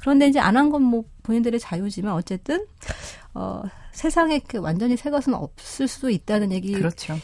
그런데 0.00 0.26
이제 0.28 0.38
안 0.38 0.56
한 0.56 0.70
건 0.70 0.82
뭐 0.82 1.04
본인들의 1.22 1.58
자유지만 1.60 2.12
어쨌든 2.12 2.66
어 3.32 3.62
세상에 3.92 4.38
그 4.40 4.58
완전히 4.58 4.96
새 4.98 5.10
것은 5.10 5.32
없을 5.34 5.88
수도 5.88 6.10
있다는 6.10 6.52
얘기 6.52 6.72
그렇죠. 6.72 7.16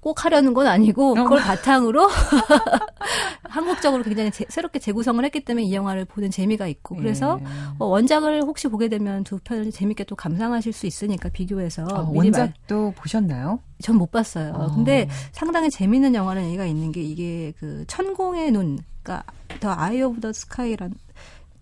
꼭 0.00 0.24
하려는 0.24 0.54
건 0.54 0.66
아니고 0.66 1.12
어. 1.12 1.14
그걸 1.14 1.40
바탕으로 1.40 2.08
한국적으로 3.48 4.02
굉장히 4.02 4.30
제- 4.30 4.46
새롭게 4.48 4.78
재구성을 4.78 5.22
했기 5.24 5.40
때문에 5.44 5.64
이 5.66 5.74
영화를 5.74 6.04
보는 6.04 6.30
재미가 6.30 6.66
있고 6.68 6.96
그래서 6.96 7.38
예. 7.40 7.46
어, 7.78 7.86
원작을 7.86 8.42
혹시 8.42 8.68
보게 8.68 8.88
되면 8.88 9.24
두 9.24 9.38
편을 9.38 9.70
재밌게 9.70 10.04
또 10.04 10.16
감상하실 10.16 10.72
수 10.72 10.86
있으니까 10.86 11.28
비교해서 11.28 11.82
아, 11.84 12.08
미리 12.10 12.30
말- 12.30 12.40
원작도 12.40 12.94
보셨나요? 12.96 13.60
전 13.82 13.96
못 13.98 14.10
봤어요. 14.10 14.52
어. 14.56 14.74
근데 14.74 15.08
상당히 15.32 15.68
재밌는 15.70 16.14
영화라는 16.14 16.48
얘기가 16.48 16.64
있는 16.64 16.90
게 16.90 17.02
이게 17.02 17.52
그 17.58 17.84
천공의 17.86 18.50
눈, 18.52 18.78
그러니까 19.02 19.30
The 19.60 19.70
Eye 19.70 20.00
of 20.02 20.20
the 20.20 20.32
Sky란 20.32 20.94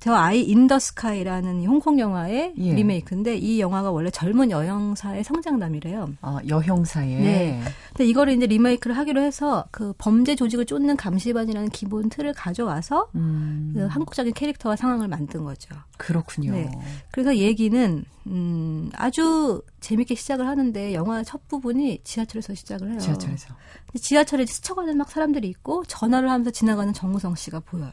The 0.02 0.16
Eye 0.16 0.42
in 0.42 0.57
the 0.57 0.80
Sky라는 0.80 1.64
홍콩 1.64 2.00
영화의 2.00 2.54
예. 2.58 2.74
리메이크인데 2.74 3.36
이 3.36 3.60
영화가 3.60 3.92
원래 3.92 4.10
젊은 4.10 4.50
여형사의 4.50 5.22
성장담이래요. 5.22 6.14
아, 6.22 6.40
여형사에. 6.48 7.06
네. 7.06 7.62
근데 7.90 8.06
이거를 8.06 8.32
이제 8.32 8.46
리메이크를 8.46 8.96
하기로 8.96 9.22
해서 9.22 9.64
그 9.70 9.94
범죄 9.98 10.34
조직을 10.34 10.66
쫓는 10.66 10.96
감시반이라는 10.96 11.68
기본 11.68 12.08
틀을 12.08 12.32
가져와서 12.32 13.10
음, 13.14 13.74
그 13.76 13.86
한국적인 13.86 14.32
캐릭터와 14.34 14.74
상황을 14.74 15.06
만든 15.06 15.44
거죠. 15.44 15.72
그렇군요. 15.98 16.50
네. 16.50 16.68
그래서 17.12 17.36
얘기는 17.36 18.04
음, 18.26 18.90
아주 18.94 19.62
재밌게 19.78 20.16
시작을 20.16 20.48
하는데 20.48 20.94
영화 20.94 21.22
첫 21.22 21.46
부분이 21.46 22.00
지하철에서 22.02 22.56
시작을 22.56 22.90
해요. 22.90 22.98
지하철에서. 22.98 23.54
지하철에 23.94 24.46
스쳐가는 24.46 24.96
막 24.96 25.08
사람들이 25.08 25.48
있고 25.48 25.84
전화를 25.84 26.28
하면서 26.28 26.50
지나가는 26.50 26.92
정우성 26.92 27.36
씨가 27.36 27.60
보여요. 27.60 27.92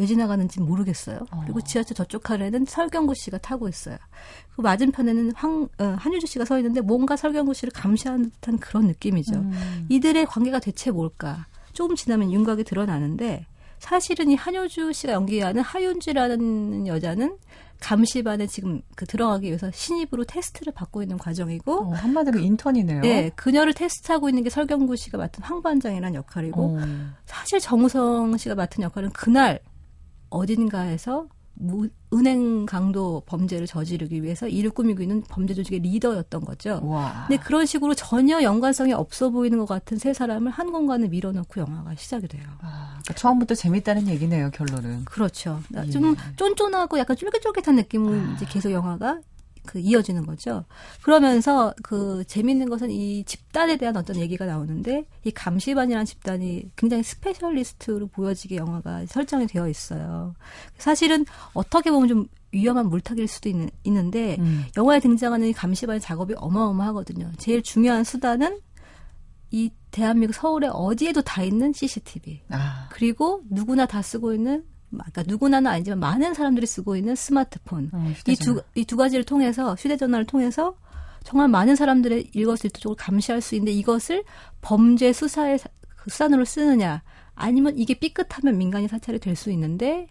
왜 0.00 0.06
지나가는지 0.06 0.60
모르겠어요. 0.60 1.18
그리고 1.42 1.60
지하철 1.60 1.94
저쪽 1.94 2.22
칸에는 2.22 2.64
설경구 2.64 3.14
씨가 3.14 3.36
타고 3.36 3.68
있어요. 3.68 3.98
그 4.56 4.62
맞은편에는 4.62 5.32
황, 5.34 5.68
어, 5.78 5.84
한유주 5.98 6.26
씨가 6.26 6.46
서 6.46 6.56
있는데 6.56 6.80
뭔가 6.80 7.16
설경구 7.16 7.52
씨를 7.52 7.70
감시하는 7.74 8.30
듯한 8.30 8.56
그런 8.58 8.86
느낌이죠. 8.86 9.34
음. 9.34 9.86
이들의 9.90 10.24
관계가 10.24 10.58
대체 10.60 10.90
뭘까? 10.90 11.46
조금 11.74 11.96
지나면 11.96 12.32
윤곽이 12.32 12.64
드러나는데 12.64 13.44
사실은 13.78 14.30
이 14.30 14.34
한효주 14.36 14.94
씨가 14.94 15.12
연기하는 15.12 15.60
하윤주라는 15.60 16.86
여자는 16.86 17.36
감시반에 17.80 18.46
지금 18.46 18.80
그 18.94 19.04
들어가기 19.04 19.48
위해서 19.48 19.70
신입으로 19.70 20.24
테스트를 20.24 20.72
받고 20.72 21.02
있는 21.02 21.18
과정이고 21.18 21.72
어, 21.72 21.92
한마디로 21.92 22.38
인턴이네요. 22.38 23.02
네, 23.02 23.30
그녀를 23.36 23.74
테스트하고 23.74 24.30
있는 24.30 24.44
게 24.44 24.50
설경구 24.50 24.96
씨가 24.96 25.18
맡은 25.18 25.42
황반장이라는 25.42 26.14
역할이고 26.14 26.78
어. 26.78 26.80
사실 27.26 27.60
정우성 27.60 28.38
씨가 28.38 28.54
맡은 28.54 28.82
역할은 28.82 29.10
그날 29.10 29.60
어딘가에서 30.30 31.26
무- 31.54 31.88
은행 32.14 32.64
강도 32.64 33.22
범죄를 33.26 33.66
저지르기 33.66 34.22
위해서 34.22 34.48
이를 34.48 34.70
꾸미고 34.70 35.02
있는 35.02 35.20
범죄 35.28 35.52
조직의 35.52 35.80
리더였던 35.80 36.44
거죠. 36.44 36.80
와. 36.82 37.26
근데 37.28 37.42
그런 37.42 37.66
식으로 37.66 37.94
전혀 37.94 38.42
연관성이 38.42 38.94
없어 38.94 39.28
보이는 39.28 39.58
것 39.58 39.66
같은 39.66 39.98
세 39.98 40.14
사람을 40.14 40.50
한 40.50 40.72
공간에 40.72 41.06
밀어넣고 41.08 41.60
영화가 41.60 41.96
시작이 41.96 42.28
돼요. 42.28 42.44
아, 42.62 42.98
그러니까 43.02 43.14
처음부터 43.14 43.54
재밌다는 43.54 44.08
얘기네요, 44.08 44.50
결론은. 44.52 45.04
그렇죠. 45.04 45.60
나- 45.68 45.86
예. 45.86 45.90
좀 45.90 46.16
쫀쫀하고 46.36 46.98
약간 46.98 47.14
쫄깃쫄깃한 47.16 47.76
느낌으로 47.76 48.16
이제 48.34 48.46
계속 48.48 48.70
영화가 48.72 49.20
그 49.66 49.78
이어지는 49.78 50.26
거죠. 50.26 50.64
그러면서 51.02 51.74
그 51.82 52.24
재밌는 52.26 52.68
것은 52.68 52.90
이 52.90 53.24
집단에 53.24 53.76
대한 53.76 53.96
어떤 53.96 54.16
얘기가 54.16 54.46
나오는데 54.46 55.06
이 55.24 55.30
감시반이라는 55.30 56.06
집단이 56.06 56.70
굉장히 56.76 57.02
specialist로 57.02 58.08
보여지게 58.08 58.56
영화가 58.56 59.06
설정이 59.06 59.46
되어 59.46 59.68
있어요. 59.68 60.34
사실은 60.78 61.24
어떻게 61.52 61.90
보면 61.90 62.08
좀 62.08 62.26
위험한 62.52 62.88
물타기일 62.88 63.28
수도 63.28 63.48
있는, 63.48 63.70
있는데 63.84 64.36
음. 64.40 64.64
영화에 64.76 65.00
등장하는 65.00 65.48
이 65.48 65.52
감시반의 65.52 66.00
작업이 66.00 66.34
어마어마하거든요. 66.36 67.32
제일 67.38 67.62
중요한 67.62 68.04
수단은 68.04 68.60
이 69.52 69.70
대한민국 69.90 70.34
서울에 70.34 70.68
어디에도 70.68 71.22
다 71.22 71.42
있는 71.42 71.72
CCTV. 71.72 72.42
아, 72.50 72.88
그리고 72.90 73.42
누구나 73.50 73.86
다 73.86 74.02
쓰고 74.02 74.32
있는 74.32 74.64
그러니까 74.90 75.22
누구나는 75.26 75.70
아니지만 75.70 75.98
많은 76.00 76.34
사람들이 76.34 76.66
쓰고 76.66 76.96
있는 76.96 77.14
스마트폰. 77.14 77.90
어, 77.92 78.04
이 78.08 78.12
휴대전화. 78.12 78.60
두이 78.74 78.84
두 78.84 78.96
가지를 78.96 79.24
통해서 79.24 79.74
휴대전화를 79.74 80.26
통해서 80.26 80.76
정말 81.24 81.48
많은 81.48 81.76
사람들의 81.76 82.30
일거수일투족을 82.32 82.96
감시할 82.96 83.40
수 83.40 83.54
있는데 83.54 83.72
이것을 83.72 84.24
범죄 84.62 85.12
수사의 85.12 85.58
사- 85.58 85.68
그 85.96 86.10
수단으로 86.10 86.44
쓰느냐 86.44 87.02
아니면 87.34 87.76
이게 87.78 87.94
삐끗하면 87.94 88.56
민간인 88.58 88.88
사찰이 88.88 89.18
될 89.18 89.36
수 89.36 89.50
있는데 89.52 90.08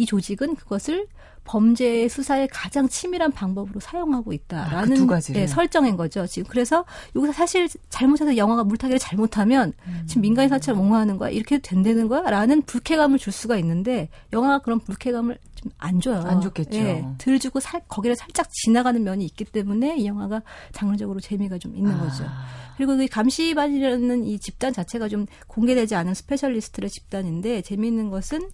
이 0.00 0.06
조직은 0.06 0.56
그것을 0.56 1.06
범죄 1.44 2.06
수사의 2.08 2.48
가장 2.48 2.88
치밀한 2.88 3.32
방법으로 3.32 3.80
사용하고 3.80 4.32
있다라는 4.32 5.04
아, 5.04 5.06
가지를. 5.06 5.40
네, 5.40 5.46
설정인 5.46 5.96
거죠. 5.96 6.26
지금 6.26 6.48
그래서 6.48 6.84
여기서 7.16 7.32
사실 7.32 7.68
잘못해서 7.88 8.36
영화가 8.36 8.64
물타기를 8.64 8.98
잘못하면 8.98 9.72
음. 9.86 10.04
지금 10.06 10.22
민간인 10.22 10.48
사찰 10.48 10.74
옹호하는 10.74 11.18
거야 11.18 11.30
이렇게 11.30 11.58
된다는 11.58 12.08
거야라는 12.08 12.62
불쾌감을 12.62 13.18
줄 13.18 13.32
수가 13.32 13.56
있는데 13.58 14.10
영화가 14.32 14.58
그런 14.60 14.80
불쾌감을 14.80 15.38
좀 15.56 15.70
안 15.78 16.00
줘요. 16.00 16.22
안 16.26 16.40
줬겠죠. 16.40 16.78
예, 16.78 17.04
들 17.18 17.38
주고 17.38 17.60
살, 17.60 17.82
거기를 17.88 18.16
살짝 18.16 18.50
지나가는 18.50 19.02
면이 19.02 19.24
있기 19.26 19.44
때문에 19.44 19.96
이 19.96 20.06
영화가 20.06 20.42
장르적으로 20.72 21.20
재미가 21.20 21.58
좀 21.58 21.76
있는 21.76 21.98
거죠. 21.98 22.24
아. 22.26 22.46
그리고 22.76 22.94
이 22.94 23.08
감시반이라는 23.08 24.24
이 24.24 24.38
집단 24.38 24.72
자체가 24.72 25.08
좀 25.08 25.26
공개되지 25.48 25.94
않은 25.96 26.14
specialist의 26.14 26.88
집단인데 26.88 27.60
재미있는 27.62 28.08
것은 28.08 28.48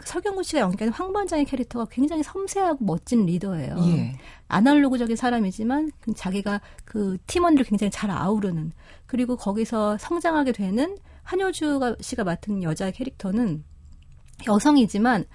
그 0.00 0.06
설경구 0.06 0.42
씨가 0.42 0.60
연기하는 0.60 0.94
황 0.94 1.12
반장의 1.12 1.44
캐릭터가 1.44 1.86
굉장히 1.90 2.22
섬세하고 2.22 2.82
멋진 2.86 3.26
리더예요. 3.26 3.76
예. 3.80 4.16
아날로그적인 4.48 5.14
사람이지만 5.14 5.90
그 6.00 6.14
자기가 6.14 6.62
그 6.86 7.18
팀원들을 7.26 7.66
굉장히 7.66 7.90
잘 7.90 8.10
아우르는 8.10 8.72
그리고 9.04 9.36
거기서 9.36 9.98
성장하게 9.98 10.52
되는 10.52 10.96
한효주 11.22 11.96
씨가 12.00 12.24
맡은 12.24 12.62
여자의 12.62 12.92
캐릭터는 12.92 13.62
여성이지만 14.46 15.26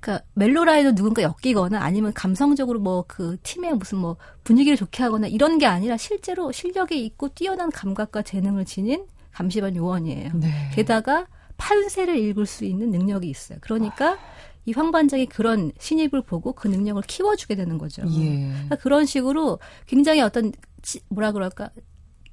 그러니까 0.00 0.24
멜로라인에도 0.34 0.94
누군가 0.94 1.22
엮이거나 1.22 1.80
아니면 1.82 2.12
감성적으로 2.12 2.78
뭐 2.78 3.04
그 3.08 3.36
팀의 3.42 3.74
무슨 3.74 3.98
뭐 3.98 4.16
분위기를 4.44 4.76
좋게 4.76 5.02
하거나 5.02 5.26
이런 5.26 5.58
게 5.58 5.66
아니라 5.66 5.96
실제로 5.96 6.52
실력이 6.52 7.04
있고 7.06 7.28
뛰어난 7.30 7.70
감각과 7.72 8.22
재능을 8.22 8.64
지닌 8.66 9.04
감시반 9.32 9.74
요원이에요. 9.74 10.30
네. 10.34 10.70
게다가 10.74 11.26
판세를 11.66 12.16
읽을 12.18 12.44
수 12.46 12.64
있는 12.64 12.90
능력이 12.90 13.28
있어요. 13.30 13.58
그러니까 13.60 14.18
이 14.66 14.72
황반장이 14.72 15.26
그런 15.26 15.70
신입을 15.78 16.22
보고 16.22 16.52
그 16.52 16.66
능력을 16.66 17.00
키워주게 17.02 17.54
되는 17.54 17.78
거죠. 17.78 18.02
예. 18.14 18.48
그러니까 18.48 18.76
그런 18.76 19.06
식으로 19.06 19.58
굉장히 19.86 20.20
어떤 20.22 20.52
지- 20.82 21.00
뭐라 21.08 21.30
그럴까 21.32 21.70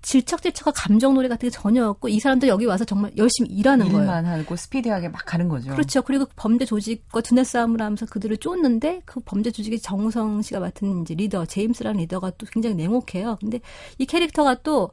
질척질척한 0.02 0.74
감정 0.74 1.14
놀이 1.14 1.28
같은 1.28 1.48
게 1.48 1.52
전혀 1.52 1.86
없고 1.88 2.08
이 2.08 2.20
사람들 2.20 2.48
여기 2.48 2.66
와서 2.66 2.86
정말 2.86 3.12
열심히 3.18 3.50
일하는 3.50 3.88
거예요. 3.90 4.02
일만 4.04 4.26
하고 4.26 4.56
스피디하게 4.56 5.10
막 5.10 5.24
가는 5.26 5.50
거죠. 5.50 5.72
그렇죠. 5.72 6.02
그리고 6.02 6.26
범죄 6.38 6.64
조직과 6.66 7.22
두뇌 7.22 7.44
싸움을 7.44 7.82
하면서 7.82 8.06
그들을 8.06 8.38
쫓는데 8.38 9.02
그 9.06 9.20
범죄 9.20 9.52
조직의 9.52 9.80
정우성 9.82 10.42
씨가 10.42 10.62
맡은 10.62 11.02
이제 11.02 11.14
리더 11.16 11.46
제임스라는 11.46 12.00
리더가 12.02 12.32
또 12.38 12.46
굉장히 12.52 12.76
냉혹해요. 12.78 13.38
근데 13.42 13.60
이 13.98 14.06
캐릭터가 14.06 14.56
또 14.64 14.90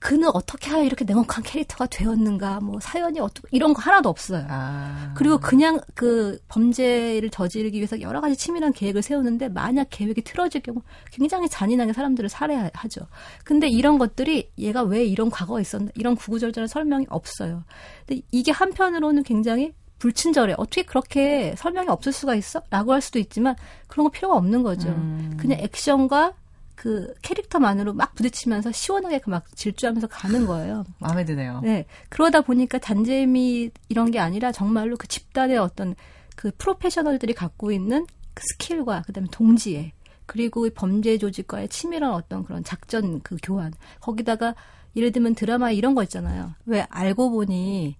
그는 0.00 0.30
어떻게 0.32 0.70
하여 0.70 0.82
이렇게 0.82 1.04
냉혹한 1.04 1.44
캐릭터가 1.44 1.86
되었는가, 1.86 2.60
뭐 2.60 2.80
사연이 2.80 3.20
어떻게 3.20 3.46
이런 3.52 3.74
거 3.74 3.82
하나도 3.82 4.08
없어요. 4.08 4.46
아. 4.48 5.12
그리고 5.14 5.38
그냥 5.38 5.78
그 5.94 6.38
범죄를 6.48 7.28
저지르기 7.30 7.76
위해서 7.76 8.00
여러 8.00 8.22
가지 8.22 8.34
치밀한 8.34 8.72
계획을 8.72 9.02
세우는데 9.02 9.50
만약 9.50 9.88
계획이 9.90 10.22
틀어질 10.22 10.62
경우 10.62 10.82
굉장히 11.12 11.48
잔인하게 11.50 11.92
사람들을 11.92 12.30
살해하죠. 12.30 13.02
근데 13.44 13.68
이런 13.68 13.98
것들이 13.98 14.50
얘가 14.58 14.82
왜 14.82 15.04
이런 15.04 15.30
과거가 15.30 15.60
있었나 15.60 15.90
이런 15.94 16.16
구구절절한 16.16 16.66
설명이 16.66 17.06
없어요. 17.10 17.64
근데 18.06 18.22
이게 18.32 18.52
한편으로는 18.52 19.22
굉장히 19.22 19.74
불친절해. 19.98 20.54
어떻게 20.56 20.82
그렇게 20.82 21.54
설명이 21.58 21.88
없을 21.88 22.12
수가 22.12 22.34
있어? 22.34 22.62
라고 22.70 22.94
할 22.94 23.02
수도 23.02 23.18
있지만 23.18 23.54
그런 23.86 24.04
거 24.04 24.10
필요가 24.10 24.34
없는 24.36 24.62
거죠. 24.62 24.88
음. 24.88 25.36
그냥 25.38 25.60
액션과 25.60 26.32
그 26.80 27.12
캐릭터만으로 27.20 27.92
막 27.92 28.14
부딪히면서 28.14 28.72
시원하게 28.72 29.18
그막 29.18 29.54
질주하면서 29.54 30.06
가는 30.06 30.46
거예요. 30.46 30.86
마음에 30.98 31.26
드네요. 31.26 31.60
네. 31.62 31.84
그러다 32.08 32.40
보니까 32.40 32.78
잔재미 32.78 33.70
이런 33.90 34.10
게 34.10 34.18
아니라 34.18 34.50
정말로 34.50 34.96
그 34.96 35.06
집단의 35.06 35.58
어떤 35.58 35.94
그 36.36 36.50
프로페셔널들이 36.56 37.34
갖고 37.34 37.70
있는 37.70 38.06
그 38.32 38.42
스킬과 38.52 39.02
그다음에 39.02 39.28
동지애 39.30 39.92
그리고 40.24 40.64
이 40.64 40.70
범죄 40.70 41.18
조직과의 41.18 41.68
치밀한 41.68 42.14
어떤 42.14 42.44
그런 42.44 42.64
작전 42.64 43.20
그 43.20 43.36
교환 43.42 43.74
거기다가 44.00 44.54
예를 44.96 45.12
들면 45.12 45.34
드라마 45.34 45.72
이런 45.72 45.94
거 45.94 46.02
있잖아요. 46.04 46.54
왜 46.64 46.86
알고 46.88 47.30
보니 47.30 47.98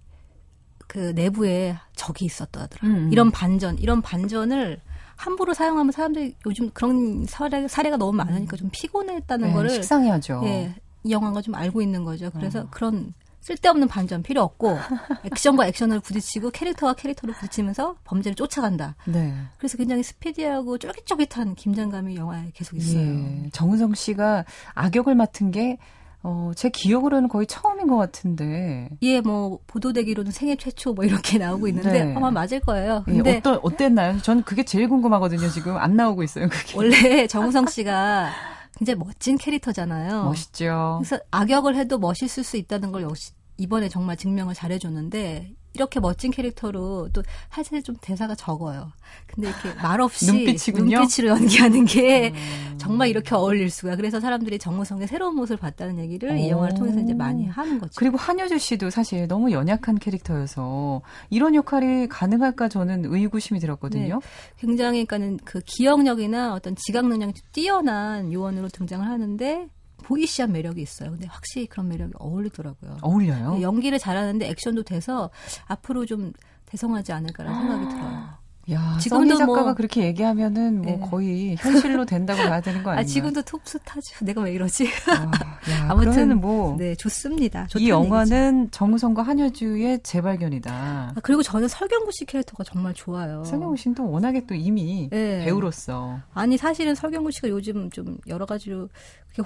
그 0.87 1.13
내부에 1.15 1.77
적이 1.97 2.25
있었다더라. 2.25 2.89
음, 2.89 2.97
음. 2.97 3.13
이런 3.13 3.31
반전, 3.31 3.77
이런 3.77 4.01
반전을 4.01 4.81
함부로 5.21 5.53
사용하면 5.53 5.93
사람들이 5.93 6.35
요즘 6.47 6.71
그런 6.71 7.27
사례, 7.27 7.69
사례가 7.69 7.99
너무 7.99 8.13
많으니까 8.13 8.57
좀 8.57 8.71
피곤했다는 8.73 9.49
네, 9.49 9.53
거를 9.53 9.69
식상해하죠. 9.69 10.41
예, 10.45 10.75
이 11.05 11.11
영화가 11.11 11.43
좀 11.43 11.55
알고 11.55 11.83
있는 11.83 12.05
거죠. 12.05 12.31
그래서 12.31 12.61
어. 12.61 12.69
그런 12.71 13.13
쓸데없는 13.41 13.89
반전 13.89 14.23
필요 14.23 14.43
없고 14.43 14.79
액션과 15.31 15.67
액션을 15.67 16.01
부딪히고 16.01 16.51
캐릭터와 16.51 16.95
캐릭터를 16.95 17.35
부딪히면서 17.35 17.97
범죄를 18.05 18.35
쫓아간다. 18.35 18.97
네. 19.07 19.35
그래서 19.59 19.77
굉장히 19.77 20.03
스피디하고 20.03 20.79
쫄깃쫄깃한 20.79 21.55
김장감이 21.55 22.17
영화에 22.17 22.51
계속 22.55 22.77
있어요. 22.77 23.03
예. 23.03 23.51
정우성 23.53 23.95
씨가 23.95 24.47
악역을 24.75 25.15
맡은 25.17 25.51
게 25.51 25.77
어, 26.23 26.53
제 26.55 26.69
기억으로는 26.69 27.29
거의 27.29 27.47
처음인 27.47 27.87
것 27.87 27.97
같은데. 27.97 28.89
예, 29.03 29.21
뭐 29.21 29.59
보도되기로는 29.67 30.33
생애 30.33 30.57
최초 30.57 30.93
뭐 30.93 31.05
이렇게 31.05 31.39
나오고 31.39 31.69
있는데 31.69 32.05
네. 32.05 32.15
아마 32.15 32.31
맞을 32.31 32.61
거예요. 32.61 33.05
예, 33.09 33.13
근데 33.13 33.39
어떤 33.39 33.61
어땠나요? 33.63 34.21
저는 34.21 34.43
그게 34.43 34.63
제일 34.63 34.89
궁금하거든요. 34.89 35.49
지금 35.49 35.77
안 35.77 35.97
나오고 35.97 36.23
있어요. 36.23 36.49
그게. 36.49 36.77
원래 36.77 37.27
정우성 37.27 37.67
씨가 37.69 38.31
굉장히 38.77 38.99
멋진 38.99 39.39
캐릭터잖아요. 39.39 40.25
멋있죠. 40.25 41.01
그래서 41.01 41.23
악역을 41.31 41.77
해도 41.77 41.99
멋있을 41.99 42.45
수 42.45 42.57
있다는 42.57 42.93
걸 42.93 43.03
역시 43.03 43.33
이번에 43.57 43.89
정말 43.89 44.17
증명을 44.17 44.55
잘해줬는데 44.55 45.55
이렇게 45.75 46.01
멋진 46.01 46.31
캐릭터로 46.31 47.09
또 47.13 47.23
사실 47.51 47.83
좀 47.83 47.97
대사가 48.01 48.35
적어요. 48.35 48.93
근데 49.27 49.49
이렇게 49.49 49.73
말없이 49.81 50.27
눈빛이군요. 50.27 50.99
눈빛으로 50.99 51.29
연기하는 51.29 51.85
게 51.85 52.33
음. 52.35 52.79
정말 52.79 53.09
이렇게 53.09 53.35
어울릴 53.35 53.71
수가. 53.71 53.97
그래서 53.97 54.21
사람들이 54.21 54.59
정우성의 54.59 55.07
새로운 55.09 55.37
모습을 55.37 55.59
봤다는 55.59 55.99
얘기를 55.99 56.39
이 56.39 56.51
영화를 56.51 56.75
오. 56.75 56.79
통해서 56.79 57.01
이제 57.01 57.15
많이 57.15 57.47
하는 57.47 57.79
거죠. 57.79 57.93
그리고 57.97 58.17
한효주 58.17 58.59
씨도 58.59 58.91
사실 58.91 59.27
너무 59.29 59.53
연약한 59.53 59.99
캐릭터여서 59.99 61.03
이런 61.31 61.55
역할이 61.55 62.09
가능할까 62.09 62.69
저는 62.69 63.05
의구심이 63.07 63.61
들었거든요. 63.61 64.21
굉장히 64.59 65.05
그러니까는 65.05 65.39
그 65.45 65.61
기억력이나 65.65 66.55
어떤 66.55 66.75
지각 66.77 67.07
능력이 67.07 67.41
뛰어난 67.53 68.33
요원으로 68.33 68.69
등장을 68.69 69.07
하는데 69.07 69.69
보이시한 70.03 70.53
매력이 70.53 70.81
있어요. 70.83 71.11
근데 71.11 71.27
확실히 71.27 71.67
그런 71.67 71.89
매력이 71.89 72.13
어울리더라고요. 72.19 72.99
어울려요. 73.03 73.55
네, 73.55 73.63
연기를 73.63 73.99
잘하는데 73.99 74.49
액션도 74.49 74.83
돼서 74.85 75.31
앞으로 75.67 76.07
좀 76.07 76.33
대성하지 76.67 77.13
않을까라는 77.13 77.59
생각이 77.61 77.89
들어요. 77.89 78.30
야, 78.73 78.99
지금도 79.01 79.29
써니 79.35 79.39
작가가 79.39 79.63
뭐- 79.63 79.75
그렇게 79.75 80.05
얘기하면 80.05 80.77
뭐 80.83 80.85
네. 80.87 81.01
거의 81.01 81.57
현실로 81.59 82.05
된다고 82.05 82.43
봐야 82.43 82.61
되는 82.61 82.83
거 82.83 82.91
아닌가요? 82.91 83.01
아, 83.01 83.05
지금도 83.05 83.43
톱스타죠. 83.43 84.01
내가 84.25 84.43
왜 84.43 84.53
이러지? 84.53 84.89
아, 85.89 85.95
그러면은 85.95 86.41
뭐 86.41 86.77
네, 86.77 86.95
좋습니다. 86.95 87.67
이 87.77 87.81
얘기죠. 87.81 87.89
영화는 87.91 88.71
정우성과 88.71 89.23
한효주의 89.23 90.01
재발견이다. 90.03 90.73
아, 90.73 91.13
그리고 91.23 91.43
저는 91.43 91.69
설경구 91.69 92.13
씨 92.13 92.25
캐릭터가 92.25 92.65
정말 92.65 92.95
좋아요. 92.95 93.45
성경우 93.45 93.77
씨는 93.77 93.95
또 93.95 94.11
워낙에 94.11 94.47
또 94.47 94.55
이미 94.55 95.09
네. 95.11 95.45
배우로서 95.45 96.19
아니 96.35 96.57
사실은 96.57 96.95
설경구 96.95 97.31
씨가 97.31 97.49
요즘 97.49 97.91
좀 97.91 98.19
여러 98.29 98.47
가지로 98.47 98.89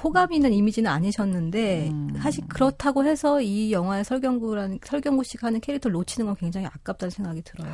호감 0.03 0.33
있는 0.33 0.53
이미지는 0.53 0.91
아니셨는데 0.91 1.89
음. 1.91 2.15
사실 2.19 2.43
그렇다고 2.49 3.05
해서 3.05 3.41
이 3.41 3.71
영화의 3.73 4.05
설경구라는 4.05 4.81
설경구 4.85 5.25
씨가 5.25 5.49
하는 5.49 5.61
캐릭터를 5.61 5.93
놓치는 5.93 6.27
건 6.27 6.37
굉장히 6.37 6.67
아깝다는 6.67 7.11
생각이 7.11 7.43
들어요. 7.43 7.71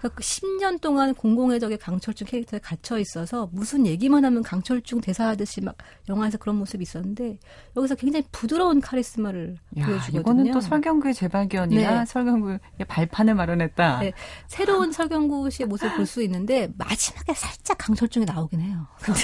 그러니까 0.00 0.16
그 0.16 0.22
10년 0.22 0.80
동안 0.80 1.14
공공의적의 1.14 1.78
강철중 1.78 2.26
캐릭터에 2.26 2.58
갇혀 2.58 2.98
있어서 2.98 3.48
무슨 3.52 3.86
얘기만 3.86 4.24
하면 4.24 4.42
강철중 4.42 5.02
대사하듯이 5.02 5.60
막 5.60 5.76
영화에서 6.08 6.38
그런 6.38 6.56
모습이 6.56 6.82
있었는데 6.82 7.38
여기서 7.76 7.94
굉장히 7.96 8.24
부드러운 8.32 8.80
카리스마를 8.80 9.56
야, 9.78 9.86
보여주거든요. 9.86 10.20
이거는 10.20 10.52
또 10.52 10.60
설경구의 10.60 11.14
재발견이나 11.14 12.00
네. 12.00 12.06
설경구의 12.06 12.58
발판을 12.88 13.34
마련했다. 13.34 14.00
네, 14.00 14.12
새로운 14.48 14.90
설경구 14.90 15.50
씨의 15.50 15.66
모습을 15.68 15.94
볼 15.96 16.06
수 16.10 16.22
있는데 16.22 16.68
마지막에 16.76 17.34
살짝 17.34 17.78
강철중이 17.78 18.24
나오긴 18.26 18.60
해요. 18.62 18.86
근데 19.00 19.20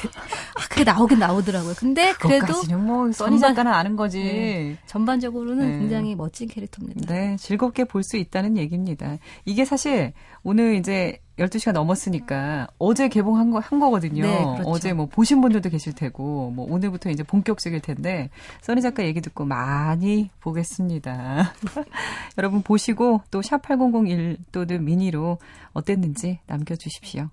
아, 0.54 0.68
그게 0.70 0.84
나오긴 0.84 1.18
나오더라고요. 1.18 1.74
근데 1.76 2.12
그래도 2.12 2.62
뭐 2.76 3.10
써니 3.10 3.40
작가는 3.40 3.72
아는 3.72 3.96
거지. 3.96 4.22
네. 4.22 4.78
전반적으로는 4.86 5.68
네. 5.68 5.78
굉장히 5.78 6.14
멋진 6.14 6.46
캐릭터입니다. 6.46 7.12
네, 7.12 7.36
즐겁게 7.38 7.84
볼 7.84 8.04
수 8.06 8.16
있다는 8.18 8.56
얘기입니다. 8.56 9.16
이게 9.44 9.64
사실 9.64 10.12
오늘 10.48 10.76
이제 10.76 11.18
12시가 11.38 11.72
넘었으니까 11.72 12.68
어제 12.78 13.08
개봉한 13.08 13.50
거, 13.50 13.58
한 13.58 13.80
거거든요. 13.80 14.22
네, 14.22 14.38
그렇죠. 14.38 14.62
어제 14.70 14.92
뭐 14.92 15.06
보신 15.06 15.40
분들도 15.40 15.70
계실 15.70 15.92
테고, 15.92 16.52
뭐 16.52 16.72
오늘부터 16.72 17.10
이제 17.10 17.24
본격적일 17.24 17.80
텐데, 17.80 18.30
써니 18.60 18.80
작가 18.80 19.04
얘기 19.04 19.20
듣고 19.20 19.44
많이 19.44 20.30
보겠습니다. 20.38 21.52
여러분 22.38 22.62
보시고 22.62 23.22
또 23.32 23.40
샵8001 23.40 24.36
또는 24.52 24.84
미니로 24.84 25.38
어땠는지 25.72 26.38
남겨주십시오. 26.46 27.28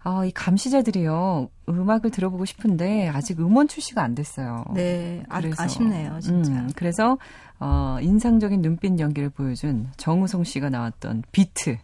아, 0.00 0.24
이 0.24 0.32
감시자들이요, 0.32 1.50
음악을 1.68 2.10
들어보고 2.10 2.46
싶은데, 2.46 3.10
아직 3.10 3.38
음원 3.38 3.68
출시가 3.68 4.02
안 4.02 4.16
됐어요. 4.16 4.64
네, 4.74 5.22
아, 5.28 5.40
그래서, 5.40 5.62
아쉽네요, 5.62 6.18
진짜. 6.18 6.50
음, 6.50 6.70
그래서 6.74 7.16
어, 7.60 7.98
인상적인 8.00 8.60
눈빛 8.60 8.98
연기를 8.98 9.30
보여준 9.30 9.88
정우성 9.96 10.42
씨가 10.42 10.68
나왔던 10.68 11.22
비트 11.30 11.78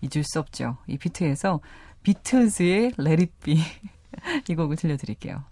잊을 0.00 0.24
수 0.24 0.38
없죠. 0.38 0.76
이 0.86 0.98
비트에서 0.98 1.60
비틀즈의 2.02 2.92
Be 3.42 3.58
이 4.48 4.54
곡을 4.54 4.76
들려드릴게요. 4.76 5.44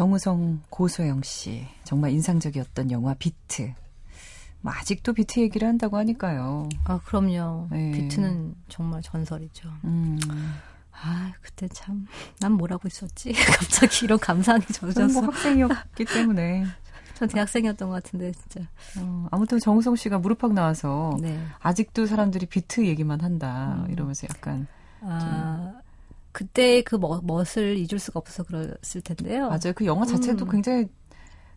정우성, 0.00 0.62
고소영 0.70 1.20
씨 1.22 1.66
정말 1.84 2.12
인상적이었던 2.12 2.90
영화 2.90 3.12
비트. 3.12 3.74
뭐 4.62 4.72
아직도 4.72 5.12
비트 5.12 5.40
얘기를 5.40 5.68
한다고 5.68 5.98
하니까요. 5.98 6.70
아, 6.84 6.98
그럼요. 7.04 7.68
네. 7.70 7.90
비트는 7.90 8.54
정말 8.70 9.02
전설이죠. 9.02 9.68
음, 9.84 10.18
아, 10.90 11.34
그때 11.42 11.68
참, 11.68 12.06
난 12.38 12.52
뭐하고 12.52 12.88
있었지? 12.88 13.32
갑자기 13.58 14.06
이런 14.06 14.18
감상에 14.18 14.64
젖어서. 14.72 15.06
뭐 15.08 15.22
학생이었기 15.24 16.06
때문에 16.06 16.64
전 17.12 17.28
대학생이었던 17.28 17.90
것 17.90 18.02
같은데, 18.02 18.32
진짜. 18.32 18.66
어, 19.00 19.26
아무튼 19.30 19.58
정우성 19.58 19.96
씨가 19.96 20.16
무릎팍 20.16 20.54
나와서 20.54 21.14
네. 21.20 21.38
아직도 21.58 22.06
사람들이 22.06 22.46
비트 22.46 22.86
얘기만 22.86 23.20
한다 23.20 23.84
음. 23.84 23.90
이러면서 23.90 24.26
약간 24.34 24.66
아, 25.02 25.79
그때의 26.32 26.82
그 26.82 26.96
멋, 26.96 27.24
멋을 27.24 27.76
잊을 27.76 27.98
수가 27.98 28.20
없어서 28.20 28.44
그랬을 28.44 29.00
텐데요. 29.02 29.48
맞아요. 29.48 29.72
그 29.74 29.84
영화 29.86 30.04
자체도 30.06 30.44
음. 30.46 30.50
굉장히 30.50 30.86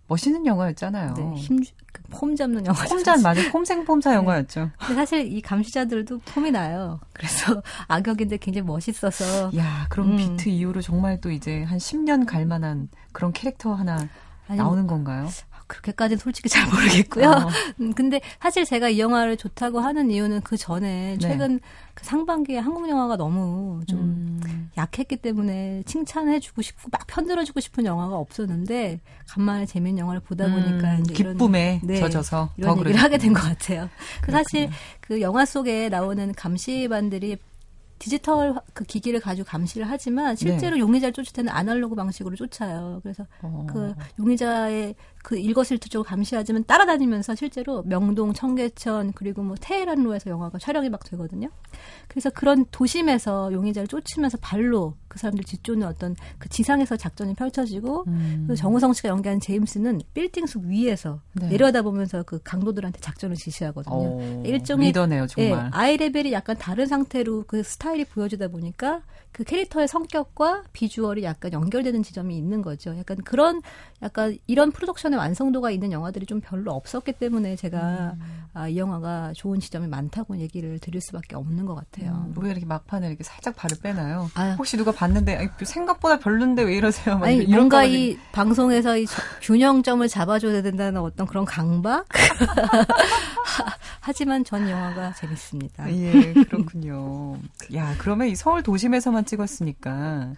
멋있는 0.08 0.46
영화였잖아요. 0.46 1.14
네, 1.14 1.34
힘, 1.36 1.60
그폼 1.92 2.36
잡는 2.36 2.66
영화죠. 2.66 2.90
폼자 2.90 3.18
맞아요. 3.22 3.50
폼생폼사 3.52 4.10
네. 4.10 4.16
영화였죠. 4.18 4.70
근데 4.80 4.94
사실 4.96 5.32
이 5.32 5.42
감시자들도 5.42 6.20
폼이 6.20 6.52
나요. 6.52 7.00
그래서 7.14 7.62
악역인데 7.88 8.38
굉장히 8.38 8.68
멋있어서. 8.68 9.52
야, 9.56 9.88
그럼 9.90 10.12
음. 10.12 10.18
비트 10.18 10.50
이후로 10.50 10.82
정말 10.82 11.22
또 11.22 11.32
이제 11.32 11.64
한 11.64 11.78
10년 11.78 12.26
갈 12.26 12.46
만한 12.46 12.90
그런 13.12 13.32
캐릭터 13.32 13.74
하나 13.74 13.98
아니, 14.48 14.58
나오는 14.58 14.86
건가요? 14.88 15.30
그렇게까지는 15.68 16.20
솔직히 16.20 16.50
잘 16.50 16.66
모르겠고요. 16.70 17.30
어. 17.30 17.50
음, 17.82 17.94
근데 17.94 18.22
사실 18.42 18.66
제가 18.66 18.90
이 18.90 19.00
영화를 19.00 19.38
좋다고 19.38 19.80
하는 19.80 20.12
이유는 20.12 20.42
그 20.42 20.58
전에 20.58 21.14
네. 21.14 21.18
최근 21.20 21.60
그 21.94 22.06
상반기에 22.06 22.58
한국 22.60 22.90
영화가 22.90 23.18
너무 23.18 23.82
좀 23.88 24.00
음, 24.00 24.70
약했기 24.78 25.18
때문에 25.18 25.84
칭찬해주고 25.86 26.62
싶고 26.62 26.90
막 26.92 27.06
편들어주고 27.08 27.60
싶은 27.60 27.86
영화가 27.86 28.16
없었는데 28.18 29.00
간만에 29.28 29.66
재밌는 29.66 30.00
영화를 30.00 30.22
보다 30.22 30.46
보니까 30.50 30.96
음, 30.96 31.02
이제 31.02 31.14
이런- 31.20 31.34
기쁨에 31.34 31.82
네, 31.84 32.00
젖어서 32.00 32.50
이런 32.58 32.76
더 32.76 32.82
얘기를 32.82 33.02
하게 33.02 33.18
된 33.18 33.34
것 33.34 33.42
같아요. 33.44 33.90
그 34.22 34.32
사실 34.32 34.70
그 35.02 35.22
영화 35.22 35.46
속에 35.46 35.90
나오는 35.90 36.32
감시반들이 36.34 37.38
디지털 38.00 38.56
그 38.74 38.84
기기를 38.84 39.22
가지고 39.22 39.48
감시를 39.48 39.90
하지만 39.90 40.36
실제로 40.36 40.78
용의자를 40.78 41.14
쫓을 41.14 41.32
때는 41.32 41.50
아날로그 41.54 41.96
방식으로 41.96 42.36
쫓아요. 42.36 43.00
그래서 43.02 43.24
네. 43.24 43.28
어. 43.44 43.66
그 43.70 43.94
용의자의 44.20 44.96
그 45.24 45.38
일거수일투족을 45.38 46.06
감시하지만 46.06 46.66
따라다니면서 46.66 47.34
실제로 47.36 47.82
명동, 47.84 48.34
청계천 48.34 49.14
그리고 49.14 49.42
뭐 49.42 49.56
테헤란로에서 49.60 50.30
영화가 50.30 50.60
촬영이 50.60 50.90
막 50.90 51.04
되거든요. 51.06 51.50
그래서 52.10 52.30
그런 52.30 52.66
도심에서 52.72 53.52
용의자를 53.54 53.88
쫓으면서 53.88 54.38
발로 54.42 54.96
그 55.08 55.18
사람들 55.18 55.46
뒤쫓는 55.46 55.88
어떤 55.88 56.16
그 56.38 56.50
지상에서 56.50 56.98
작전이 56.98 57.36
펼쳐지고 57.36 58.04
음. 58.08 58.46
그 58.48 58.56
정우성 58.56 58.94
씨가 58.94 59.10
연기한 59.10 59.40
제임스는 59.40 60.02
빌딩 60.14 60.46
숲 60.46 60.66
위에서 60.66 61.22
네. 61.34 61.48
내려다보면서 61.48 62.24
그 62.24 62.42
강도들한테 62.44 63.00
작전을 63.00 63.38
지시하거든요. 63.38 63.96
어, 63.96 64.44
일종의 64.46 64.88
리더네요, 64.88 65.28
정말. 65.28 65.66
예, 65.66 65.70
eye 65.72 65.96
level이 65.96 66.34
약간 66.34 66.58
다른 66.58 66.86
상태로 66.86 67.46
그 67.48 67.64
스타일이 67.64 68.04
보여지다 68.04 68.50
보니까 68.50 69.04
그 69.32 69.44
캐릭터의 69.44 69.88
성격과 69.88 70.64
비주얼이 70.74 71.24
약간 71.24 71.54
연결되는 71.54 72.04
지점이 72.04 72.38
있는 72.38 72.62
거죠. 72.62 72.96
약간 72.98 73.18
그런 73.18 73.62
약간 74.02 74.38
이런 74.48 74.72
프로덕션 74.72 75.13
의 75.14 75.20
완성도가 75.20 75.72
있는 75.72 75.92
영화들이 75.92 76.26
좀 76.26 76.42
별로 76.42 76.72
없었기 76.74 77.14
때문에 77.14 77.56
제가 77.56 78.14
음. 78.16 78.44
아, 78.56 78.68
이 78.68 78.78
영화가 78.78 79.34
좋은 79.36 79.60
지점이 79.60 79.88
많다고 79.88 80.38
얘기를 80.38 80.78
드릴 80.80 81.02
수밖에 81.02 81.36
없는 81.36 81.66
것 81.66 81.76
같아요. 81.76 82.28
음, 82.28 82.34
왜 82.38 82.52
이렇게 82.52 82.66
막판에 82.66 83.08
이렇게 83.08 83.24
살짝 83.24 83.56
발을 83.56 83.78
빼나요? 83.82 84.30
아유. 84.36 84.54
혹시 84.58 84.78
누가 84.78 84.92
봤는데 84.92 85.36
아니, 85.36 85.50
생각보다 85.64 86.20
별론데 86.20 86.64
왜 86.64 86.76
이러세요? 86.76 87.18
막 87.18 87.26
아니 87.28 87.38
이런 87.38 87.52
뭔가 87.52 87.82
거는 87.82 87.92
이 87.92 88.18
방송에서 88.32 88.98
이 88.98 89.08
저- 89.08 89.22
균형점을 89.42 90.08
잡아줘야 90.08 90.62
된다는 90.62 91.02
어떤 91.02 91.26
그런 91.26 91.46
강박 91.46 92.06
하지만 94.06 94.44
전 94.44 94.70
영화가 94.70 95.14
재밌습니다. 95.14 95.90
예, 95.96 96.34
그렇군요. 96.34 97.38
야, 97.74 97.96
그러면 98.00 98.28
이 98.28 98.36
서울 98.36 98.62
도심에서만 98.62 99.24
찍었으니까 99.26 100.34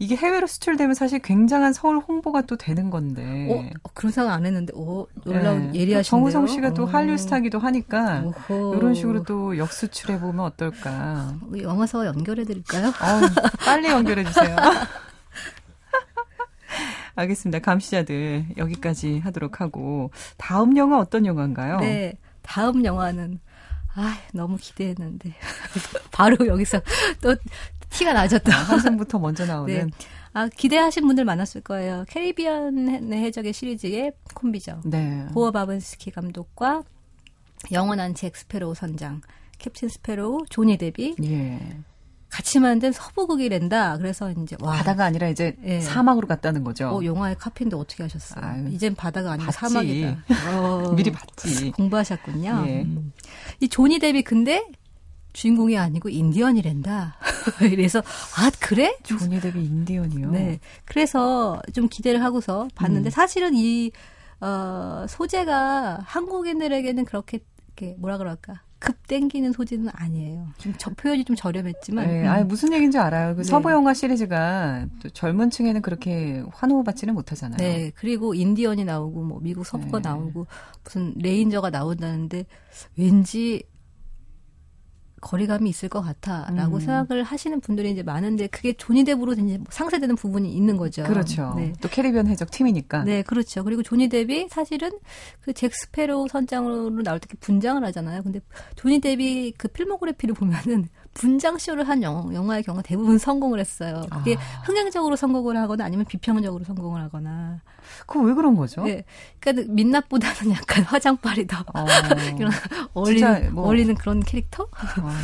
이게 0.00 0.16
해외로 0.16 0.46
수출되면 0.48 0.94
사실 0.94 1.20
굉장한 1.20 1.72
서울 1.72 1.98
홍보가 1.98 2.42
또 2.42 2.56
되는 2.56 2.90
건데. 2.90 3.48
어, 3.50 3.90
그런 3.94 4.10
생각 4.14 4.32
안 4.32 4.46
했는데, 4.46 4.72
오, 4.74 5.06
놀라운 5.24 5.74
예. 5.74 5.80
예리하신데요. 5.80 5.98
또 5.98 6.02
정우성 6.02 6.46
씨가 6.46 6.74
또 6.74 6.84
어. 6.84 6.86
한류 6.86 7.18
스타기도 7.18 7.58
하니까 7.58 8.22
오호. 8.48 8.76
이런 8.76 8.94
식으로 8.94 9.24
또 9.24 9.58
역수출해 9.58 10.20
보면 10.20 10.44
어떨까? 10.46 11.34
우리 11.48 11.62
영화사와 11.62 12.06
연결해 12.06 12.44
드릴까요? 12.44 12.86
어우, 12.86 13.28
빨리 13.64 13.88
연결해 13.88 14.24
주세요. 14.24 14.56
알겠습니다. 17.16 17.60
감시자들 17.60 18.46
여기까지 18.56 19.20
하도록 19.20 19.60
하고 19.60 20.10
다음 20.36 20.76
영화 20.76 20.98
어떤 20.98 21.26
영화인가요? 21.26 21.78
네. 21.78 22.14
다음 22.42 22.84
영화는 22.84 23.38
아, 23.94 24.18
너무 24.32 24.56
기대했는데 24.60 25.34
바로 26.10 26.36
여기서 26.46 26.80
또 27.22 27.34
티가 27.90 28.12
또. 28.12 28.52
아, 28.52 28.56
한승부터 28.56 29.18
먼저 29.18 29.46
나오는 29.46 29.86
네. 29.86 29.86
아, 30.34 30.48
기대하신 30.48 31.06
분들 31.06 31.24
많았을 31.24 31.60
거예요. 31.60 32.04
캐리비안의 32.08 33.22
해적의 33.22 33.52
시리즈의 33.52 34.12
콤비죠. 34.34 34.82
네. 34.84 35.26
보어 35.32 35.52
바번스키 35.52 36.10
감독과 36.10 36.82
영원한 37.72 38.14
잭 38.14 38.36
스페로우 38.36 38.74
선장, 38.74 39.20
captain 39.58 39.88
스페로우, 39.88 40.46
조니 40.50 40.76
뎁이 40.76 41.14
예. 41.22 41.60
같이 42.28 42.58
만든 42.58 42.90
서부극이랜다. 42.90 43.96
그래서 43.98 44.32
이제 44.32 44.56
와 44.60 44.72
바다가 44.72 45.04
아니라 45.04 45.28
이제 45.28 45.56
예. 45.64 45.80
사막으로 45.80 46.26
갔다는 46.26 46.64
거죠. 46.64 46.88
어, 46.88 47.04
영화의 47.04 47.36
카피인데 47.38 47.76
어떻게 47.76 48.02
하셨어요? 48.02 48.44
아유, 48.44 48.68
이젠 48.72 48.96
바다가 48.96 49.32
아니고 49.32 49.46
봤지. 49.52 49.58
사막이다. 49.60 50.24
어, 50.58 50.92
미리 50.96 51.12
봤지. 51.12 51.70
공부하셨군요. 51.70 52.64
예. 52.66 52.82
음. 52.82 53.12
이 53.60 53.68
조니 53.68 54.00
뎁이 54.00 54.22
근데 54.22 54.66
주인공이 55.34 55.76
아니고 55.76 56.08
인디언이랜다. 56.08 57.16
그래서 57.58 57.98
아 58.38 58.50
그래? 58.60 58.96
조니 59.02 59.40
뎁이 59.40 59.64
인디언이요. 59.64 60.30
네. 60.30 60.60
그래서 60.86 61.60
좀 61.74 61.88
기대를 61.88 62.22
하고서 62.22 62.68
봤는데 62.74 63.08
음. 63.08 63.10
사실은 63.10 63.52
이 63.54 63.90
어, 64.40 65.04
소재가 65.08 66.00
한국인들에게는 66.04 67.04
그렇게 67.04 67.40
이렇게 67.76 67.96
뭐라 67.98 68.16
그럴까 68.18 68.62
급 68.78 69.06
땡기는 69.08 69.52
소재는 69.52 69.88
아니에요. 69.92 70.46
좀 70.58 70.74
저, 70.78 70.90
표현이 70.90 71.24
좀 71.24 71.34
저렴했지만 71.34 72.06
네, 72.06 72.22
음. 72.22 72.28
아니 72.28 72.44
무슨 72.44 72.72
얘기인지 72.72 72.98
알아요. 72.98 73.34
그 73.34 73.42
네. 73.42 73.44
서부 73.44 73.70
영화 73.70 73.92
시리즈가 73.92 74.86
또 75.02 75.08
젊은 75.08 75.50
층에는 75.50 75.82
그렇게 75.82 76.44
환호받지는 76.52 77.14
못하잖아요. 77.14 77.56
네, 77.56 77.90
그리고 77.96 78.34
인디언이 78.34 78.84
나오고 78.84 79.22
뭐 79.22 79.40
미국 79.40 79.66
서부가 79.66 79.98
네. 79.98 80.08
나오고 80.10 80.46
무슨 80.84 81.14
ranger가 81.16 81.70
나온다는데 81.70 82.44
왠지 82.96 83.64
거리감이 85.24 85.68
있을 85.70 85.88
것 85.88 86.02
같아라고 86.02 86.76
음. 86.76 86.80
생각을 86.80 87.24
하시는 87.24 87.60
분들이 87.60 87.90
이제 87.90 88.02
많은데 88.02 88.46
그게 88.46 88.74
조니 88.74 89.04
뎁으로 89.04 89.32
이제 89.32 89.58
상쇄되는 89.70 90.14
부분이 90.14 90.52
있는 90.52 90.76
거죠. 90.76 91.02
그렇죠. 91.04 91.54
네. 91.56 91.72
또 91.80 91.88
캐리비안 91.88 92.26
해적 92.28 92.50
팀이니까. 92.50 93.04
네, 93.04 93.22
그렇죠. 93.22 93.64
그리고 93.64 93.82
조니 93.82 94.08
뎁이 94.08 94.48
사실은 94.50 94.90
그 95.40 95.54
잭 95.54 95.72
스페로우 95.74 96.28
선장으로 96.28 97.02
나올 97.02 97.20
때 97.20 97.28
분장을 97.40 97.82
하잖아요. 97.84 98.22
근데 98.22 98.40
조니 98.76 99.00
뎁이 99.00 99.52
그 99.56 99.68
filmography를 99.68 100.34
보면은 100.34 100.88
분장 101.14 101.58
쇼를 101.58 101.88
한 101.88 102.02
영, 102.02 102.34
영화 102.34 102.56
의 102.56 102.62
경우 102.62 102.82
대부분 102.82 103.18
성공을 103.18 103.60
했어요. 103.60 104.04
그게 104.10 104.34
아. 104.36 104.62
흥행적으로 104.64 105.14
성공을 105.16 105.56
하거나 105.56 105.84
아니면 105.84 106.04
비평적으로 106.06 106.64
성공을 106.64 107.00
하거나. 107.02 107.60
그거 108.06 108.20
왜 108.24 108.34
그런 108.34 108.56
거죠? 108.56 108.82
네. 108.84 109.04
그러니까 109.40 109.72
민낯보다는 109.72 110.50
약간 110.52 110.82
화장빨이 110.84 111.46
더 111.46 111.64
어, 111.74 111.86
이런 112.38 112.50
어울리는, 112.94 113.54
뭐- 113.54 113.64
어울리는 113.66 113.94
그런 113.94 114.20
캐릭터? 114.20 114.68
아, 114.72 115.16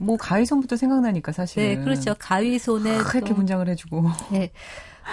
뭐 0.00 0.16
가위손부터 0.16 0.76
생각나니까 0.76 1.32
사실. 1.32 1.62
네, 1.62 1.76
그렇죠. 1.84 2.14
가위손에 2.18 2.96
이렇게 2.96 3.20
또- 3.20 3.34
분장을 3.34 3.66
해주고. 3.68 4.04
네. 4.32 4.50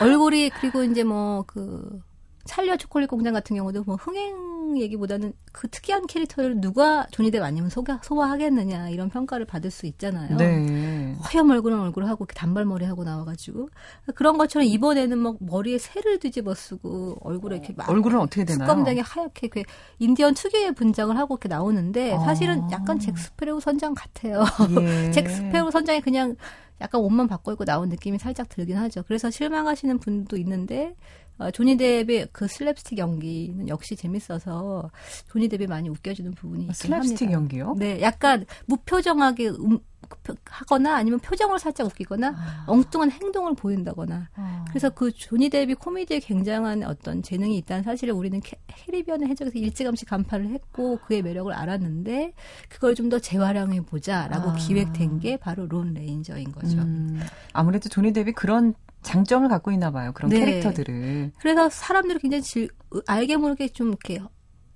얼굴이 0.01 0.49
그리고 0.59 0.83
이제 0.83 1.03
뭐 1.03 1.43
그 1.45 2.01
찰리와 2.45 2.75
초콜릿 2.77 3.07
공장 3.09 3.33
같은 3.33 3.55
경우도 3.55 3.83
뭐 3.85 3.95
흥행 3.95 4.35
얘기보다는 4.77 5.33
그 5.51 5.67
특이한 5.69 6.07
캐릭터를 6.07 6.59
누가 6.59 7.05
조니 7.11 7.31
뎁 7.31 7.43
아니면 7.43 7.69
소화, 7.69 7.99
소화하겠느냐 8.01 8.89
이런 8.89 9.09
평가를 9.09 9.45
받을 9.45 9.71
수 9.71 9.85
있잖아요. 9.85 10.35
네. 10.37 11.15
허연 11.15 11.49
얼굴은 11.49 11.79
얼굴 11.79 12.05
하고 12.05 12.25
단발머리 12.25 12.85
하고 12.85 13.03
나와가지고 13.03 13.69
그런 14.15 14.37
것처럼 14.37 14.67
이번에는 14.67 15.17
막 15.17 15.37
머리에 15.39 15.77
새를 15.77 16.19
뒤집어 16.19 16.53
쓰고 16.53 17.17
얼굴에 17.21 17.57
이렇게 17.57 17.73
막 17.75 17.89
얼굴은 17.89 18.19
어떻게 18.19 18.43
되나요? 18.43 18.67
숯검정에 18.67 19.01
하얗게 19.01 19.47
그 19.49 19.63
인디언 19.99 20.33
특유의 20.33 20.73
분장을 20.73 21.15
하고 21.17 21.35
이렇게 21.35 21.47
나오는데 21.49 22.17
사실은 22.25 22.63
아. 22.63 22.69
약간 22.71 22.99
잭 22.99 23.17
스페로우 23.17 23.59
선장 23.59 23.93
같아요. 23.93 24.43
예. 24.81 25.11
잭 25.13 25.29
스페로우 25.29 25.71
선장이 25.71 26.01
그냥 26.01 26.35
약간 26.81 27.01
옷만 27.01 27.27
바꿔 27.27 27.53
입고 27.53 27.65
나온 27.65 27.89
느낌이 27.89 28.19
살짝 28.19 28.49
들긴 28.49 28.77
하죠. 28.77 29.03
그래서 29.03 29.29
실망하시는 29.29 29.99
분도 29.99 30.37
있는데 30.37 30.95
어, 31.39 31.49
조니 31.51 31.75
뎁의 31.77 32.27
그 32.31 32.45
슬랩스틱 32.45 32.97
연기는 32.97 33.67
역시 33.67 33.95
재밌어서 33.95 34.89
조니 35.29 35.47
뎁이 35.49 35.67
많이 35.67 35.89
웃겨주는 35.89 36.31
부분이 36.33 36.65
있긴 36.65 36.73
슬랩스틱 36.91 36.93
합니다. 36.93 37.31
연기요? 37.31 37.75
네, 37.77 38.01
약간 38.01 38.45
무표정하게 38.67 39.49
음, 39.49 39.79
표- 40.23 40.35
하거나 40.45 40.95
아니면 40.97 41.19
표정을 41.19 41.57
살짝 41.57 41.87
웃기거나 41.87 42.27
아. 42.37 42.65
엉뚱한 42.67 43.09
행동을 43.09 43.55
보인다거나 43.55 44.29
어. 44.37 44.65
그래서 44.69 44.89
그 44.91 45.11
조니 45.11 45.49
뎁이 45.49 45.73
코미디에 45.73 46.19
굉장한 46.19 46.83
어떤 46.83 47.23
재능이 47.23 47.57
있다는 47.57 47.83
사실을 47.83 48.13
우리는 48.13 48.39
캐, 48.41 48.57
캐리비안의 48.67 49.27
해적에서 49.29 49.57
일찌감치 49.57 50.05
간파를 50.05 50.49
했고 50.49 50.99
그의 50.99 51.23
매력을 51.23 51.51
알았는데 51.51 52.33
그걸 52.69 52.93
좀 52.95 53.09
더 53.09 53.17
재활용해 53.19 53.81
보자라고 53.81 54.51
아. 54.51 54.55
기획된 54.55 55.19
게 55.19 55.37
바로 55.37 55.65
론 55.67 55.93
레인저인 55.93 56.51
거죠. 56.51 56.77
음, 56.79 57.19
아무래도 57.53 57.89
조니 57.89 58.11
뎁이 58.13 58.31
그런 58.33 58.75
장점을 59.03 59.47
갖고 59.49 59.71
있나 59.71 59.91
봐요. 59.91 60.11
그런 60.13 60.29
네. 60.29 60.39
캐릭터들을. 60.39 61.31
그래서 61.39 61.69
사람들이 61.69 62.19
굉장히 62.19 62.41
질, 62.41 62.69
알게 63.05 63.37
모르게 63.37 63.67
좀 63.67 63.89
이렇게 63.89 64.19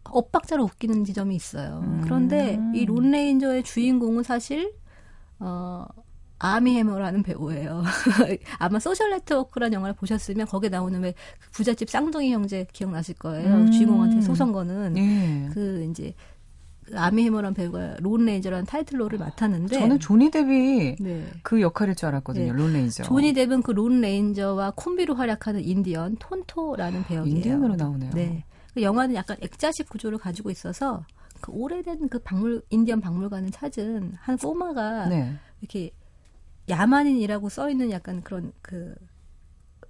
엇박자로 0.09 0.63
웃기는 0.63 1.03
지점이 1.03 1.35
있어요. 1.35 1.81
음. 1.83 2.01
그런데 2.03 2.59
이 2.73 2.85
론 2.85 3.11
레인저의 3.11 3.63
주인공은 3.63 4.23
사실 4.23 4.73
어 5.39 5.85
아미 6.39 6.75
해머라는 6.77 7.23
배우예요. 7.23 7.83
아마 8.59 8.79
소셜 8.79 9.09
네트워크라는 9.09 9.73
영화를 9.73 9.95
보셨으면 9.95 10.45
거기에 10.45 10.69
나오는 10.69 11.01
왜 11.01 11.09
그 11.09 11.17
부잣집 11.51 11.89
쌍둥이 11.89 12.31
형제 12.31 12.65
기억나실 12.71 13.15
거예요. 13.15 13.53
음. 13.55 13.71
주인공한테 13.71 14.21
소송 14.21 14.51
거는 14.51 14.95
예. 14.97 15.49
그 15.53 15.85
이제 15.89 16.13
그 16.13 16.36
아미 16.93 17.23
해머라는 17.25 17.53
배우가 17.53 17.95
론 17.99 18.25
레인저라는 18.25 18.65
타이틀롤을 18.65 19.19
맡았는데 19.19 19.77
저는 19.79 19.99
조니 19.99 20.29
뎁이 20.31 20.95
네. 20.99 21.25
그 21.43 21.61
역할일 21.61 21.95
줄 21.95 22.07
알았거든요. 22.09 22.53
네. 22.53 22.57
론 22.57 22.73
레인저. 22.73 23.03
조니 23.03 23.33
뎁은 23.33 23.61
그 23.61 23.71
론 23.71 24.01
레인저와 24.01 24.71
콤비로 24.75 25.15
활약하는 25.15 25.63
인디언 25.63 26.17
톤토라는 26.19 27.03
배역이에요. 27.05 27.35
인디언으로 27.37 27.75
나오네요. 27.75 28.11
네. 28.11 28.43
그 28.73 28.81
영화는 28.81 29.15
약간 29.15 29.37
액자식 29.41 29.89
구조를 29.89 30.17
가지고 30.17 30.49
있어서 30.51 31.05
그 31.41 31.51
오래된 31.51 32.09
그 32.09 32.19
박물 32.19 32.61
인디언 32.69 33.01
박물관을 33.01 33.51
찾은 33.51 34.13
한 34.19 34.37
꼬마가 34.37 35.07
네. 35.07 35.33
이렇게 35.61 35.91
야만인이라고 36.69 37.49
써 37.49 37.69
있는 37.69 37.91
약간 37.91 38.21
그런 38.21 38.51
그 38.61 38.93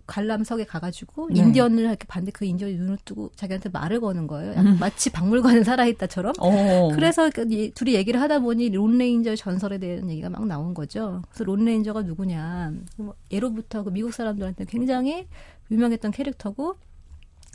관람석에 0.08 0.64
가가지고 0.66 1.30
네. 1.32 1.40
인디언을 1.42 1.84
이렇게 1.84 2.06
봤는데 2.08 2.32
그 2.32 2.46
인디언이 2.46 2.76
눈을 2.76 2.98
뜨고 3.06 3.30
자기한테 3.36 3.70
말을 3.70 4.00
거는 4.00 4.26
거예요. 4.28 4.52
약간 4.52 4.78
마치 4.80 5.10
박물관이 5.12 5.64
살아있다처럼. 5.64 6.34
어. 6.40 6.90
그래서 6.96 7.30
그 7.30 7.46
이- 7.50 7.72
둘이 7.72 7.94
얘기를 7.94 8.20
하다 8.22 8.40
보니 8.40 8.70
론 8.70 8.98
레인저의 8.98 9.38
전설에 9.38 9.78
대한 9.78 10.10
얘기가 10.10 10.30
막 10.30 10.46
나온 10.48 10.74
거죠. 10.74 11.22
그래서 11.30 11.44
론 11.44 11.66
레인저가 11.66 12.02
누구냐. 12.04 12.72
뭐 12.98 13.14
예로부터 13.32 13.84
그 13.84 13.90
미국 13.92 14.14
사람들한테 14.14 14.66
굉장히 14.66 15.28
유명했던 15.70 16.12
캐릭터고 16.12 16.76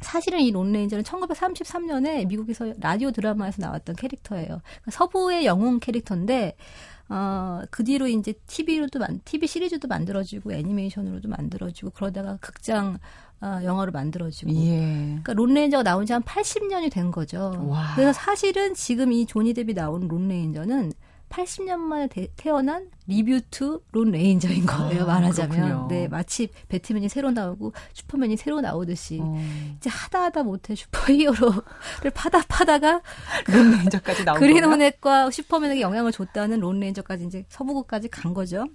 사실은 0.02 0.40
이 0.40 0.50
론 0.50 0.72
레인저는 0.72 1.04
1933년에 1.04 2.26
미국에서 2.26 2.72
라디오 2.80 3.10
드라마에서 3.12 3.62
나왔던 3.62 3.96
캐릭터예요. 3.96 4.46
그러니까 4.46 4.90
서부의 4.90 5.46
영웅 5.46 5.78
캐릭터인데 5.80 6.56
어, 7.14 7.60
그 7.70 7.84
뒤로 7.84 8.06
이제 8.08 8.32
TV로도 8.46 8.98
만, 8.98 9.20
TV 9.26 9.46
시리즈도 9.46 9.86
만들어지고 9.86 10.52
애니메이션으로도 10.54 11.28
만들어지고 11.28 11.90
그러다가 11.90 12.38
극장 12.40 12.98
어, 13.42 13.60
영화로 13.62 13.92
만들어지고. 13.92 14.50
예. 14.54 14.78
그러니까 15.08 15.32
론레인저가 15.34 15.82
나온 15.82 16.06
지 16.06 16.12
한 16.14 16.22
80년이 16.22 16.90
된 16.90 17.10
거죠. 17.10 17.66
와. 17.68 17.92
그래서 17.94 18.12
사실은 18.14 18.72
지금 18.74 19.12
이 19.12 19.26
조니 19.26 19.52
뎁이 19.52 19.74
나온 19.74 20.08
론레인저는 20.08 20.92
80년 21.32 21.78
만에 21.78 22.06
태, 22.08 22.28
태어난 22.36 22.90
reboot 23.06 23.80
론 23.92 24.10
레인저인 24.10 24.66
거예요, 24.66 25.02
아, 25.04 25.06
말하자면. 25.06 25.50
그렇군요. 25.50 25.88
네, 25.88 26.06
마치 26.08 26.48
배트맨이 26.68 27.08
새로 27.08 27.30
나오고 27.30 27.72
슈퍼맨이 27.94 28.36
새로 28.36 28.60
나오듯이. 28.60 29.18
어. 29.22 29.36
이제 29.76 29.88
하다 29.90 30.24
하다 30.24 30.42
못해 30.42 30.74
슈퍼히어로를 30.74 32.10
파다 32.14 32.42
파다가 32.48 33.00
론 33.48 33.70
레인저까지 33.72 34.24
나온 34.24 34.38
그린 34.38 34.56
거예요? 34.60 34.70
호넷과 34.70 35.30
슈퍼맨에게 35.30 35.80
영향을 35.80 36.12
줬다는 36.12 36.60
론 36.60 36.78
레인저까지 36.80 37.24
이제 37.24 37.44
서부극까지 37.48 38.08
간 38.08 38.34
거죠. 38.34 38.66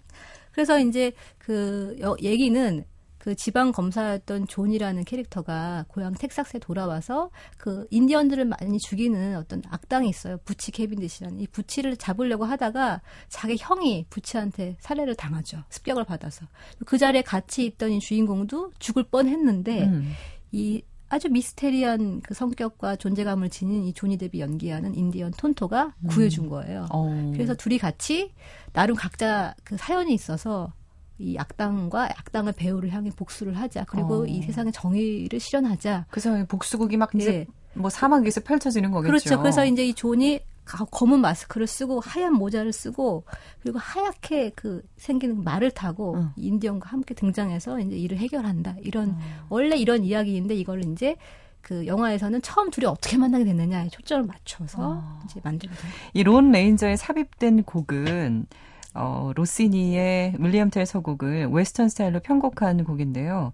그래서 0.52 0.80
이제 0.80 1.12
그 1.38 1.96
여- 2.02 2.16
얘기는 2.22 2.84
그 3.28 3.36
지방 3.36 3.74
검사였던 3.74 4.48
존이라는 4.48 5.04
캐릭터가 5.04 5.84
고향 5.90 6.14
텍사스에 6.14 6.62
돌아와서 6.62 7.30
그 7.58 7.86
인디언들을 7.92 8.46
많이 8.46 8.80
죽이는 8.80 9.36
어떤 9.36 9.62
악당이 9.70 10.08
있어요. 10.08 10.38
부치 10.46 10.72
케빈디시라는 10.72 11.42
이 11.42 11.48
부치를 11.48 11.98
잡으려고 11.98 12.46
하다가 12.46 13.02
자기 13.28 13.58
형이 13.60 14.06
부치한테 14.10 14.78
살해를 14.80 15.16
당하죠. 15.16 15.62
습격을 15.68 16.06
받아서 16.06 16.46
그 16.86 16.98
자리에 16.98 17.22
같이 17.22 17.66
있던 17.66 17.92
이 17.92 18.00
주인공도 18.00 18.72
죽을 18.80 19.04
뻔했는데 19.04 19.84
음. 19.88 20.14
이 20.54 20.82
아주 21.10 21.28
미스테리한 21.30 22.22
그 22.22 22.34
성격과 22.34 22.96
존재감을 22.96 23.50
지닌 23.50 23.84
이 23.84 23.92
조니 23.92 24.16
뎁이 24.16 24.40
연기하는 24.40 24.96
인디언 24.96 25.32
톤토가 25.32 25.96
구해준 26.08 26.48
거예요. 26.48 26.88
어. 26.92 27.32
그래서 27.34 27.56
둘이 27.56 27.78
같이 27.78 28.32
나름 28.72 28.96
각자 28.96 29.54
그 29.66 29.76
사연이 29.76 30.14
있어서 30.14 30.72
이 31.20 31.38
악당과 31.38 32.06
악당을 32.06 32.54
배우를 32.54 32.92
향해 32.94 33.10
복수를 33.16 33.58
하자. 33.58 33.86
그리고 33.86 34.22
어. 34.22 34.26
이 34.26 34.42
세상의 34.42 34.72
정의를 34.72 35.40
실현하자. 35.40 36.06
그래서 36.10 36.46
복수극이 36.46 36.98
막 36.98 37.10
이제 37.16 37.34
예. 37.34 37.46
뭐 37.74 37.90
사막 37.90 38.24
위에서 38.24 38.42
펼쳐지는 38.42 38.92
거겠죠. 38.92 39.08
그렇죠. 39.12 39.40
그래서 39.40 39.66
이제 39.66 39.86
이 39.86 39.94
존이 39.94 40.40
가- 40.66 40.86
검은 40.86 41.20
마스크를 41.22 41.66
쓰고 41.66 42.02
하얀 42.02 42.34
모자를 42.34 42.74
쓰고 42.74 43.24
그리고 43.62 43.80
하얗게 43.80 44.52
그 44.56 44.82
생기는 44.98 45.44
말을 45.44 45.72
타고 45.72 46.16
응. 46.18 46.30
인디언과 46.36 46.90
함께 46.90 47.14
등장해서 47.14 47.80
이제 47.80 47.96
일을 47.96 48.18
해결한다. 48.18 48.76
이런 48.82 49.12
어. 49.12 49.18
원래 49.50 49.78
이런 49.78 50.04
이야기인데 50.04 50.56
이걸 50.56 50.84
이제 50.86 51.16
그 51.62 51.86
영화에서는 51.88 52.42
처음 52.42 52.70
둘이 52.70 52.86
어떻게 52.86 53.18
만나게 53.18 53.44
됐느냐에 53.46 53.90
초점을 53.90 54.26
맞춰서 54.26 54.78
어. 55.02 55.20
이제 55.26 55.40
만들게 55.44 55.74
된 55.76 55.82
거예요. 55.92 55.96
이 56.14 56.23
론 56.23 56.52
레인저에 56.52 56.96
삽입된 56.96 57.64
곡은 57.64 58.46
어, 58.94 59.32
로시니의 59.36 60.36
윌리엄 60.40 60.70
텔 60.70 60.86
서곡을 60.86 61.48
웨스턴 61.48 61.90
스타일로 61.90 62.20
편곡한 62.22 62.84
곡인데요. 62.84 63.54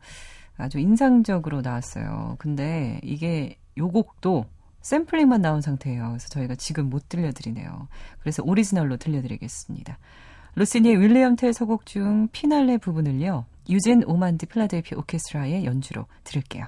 아주 0.58 0.80
인상적으로 0.80 1.62
나왔어요. 1.62 2.36
근데 2.40 3.00
이게 3.04 3.58
요 3.78 3.90
곡도 3.90 4.46
샘플링만 4.82 5.42
나온 5.42 5.62
상태예요. 5.62 6.10
그래서 6.10 6.28
저희가 6.30 6.56
지금 6.56 6.90
못 6.90 7.10
들려드리네요. 7.10 7.88
그래서 8.20 8.44
오리지널로 8.44 8.98
들려드리겠습니다. 8.98 9.98
로시니의 10.56 11.00
윌리엄 11.00 11.36
텔 11.36 11.54
서곡 11.54 11.86
중 11.86 12.28
피날레 12.32 12.78
부분을요. 12.78 13.46
유젠 13.70 14.04
오만디 14.06 14.46
필라델피 14.46 14.96
오케스트라의 14.96 15.66
연주로 15.66 16.06
들을게요. 16.24 16.68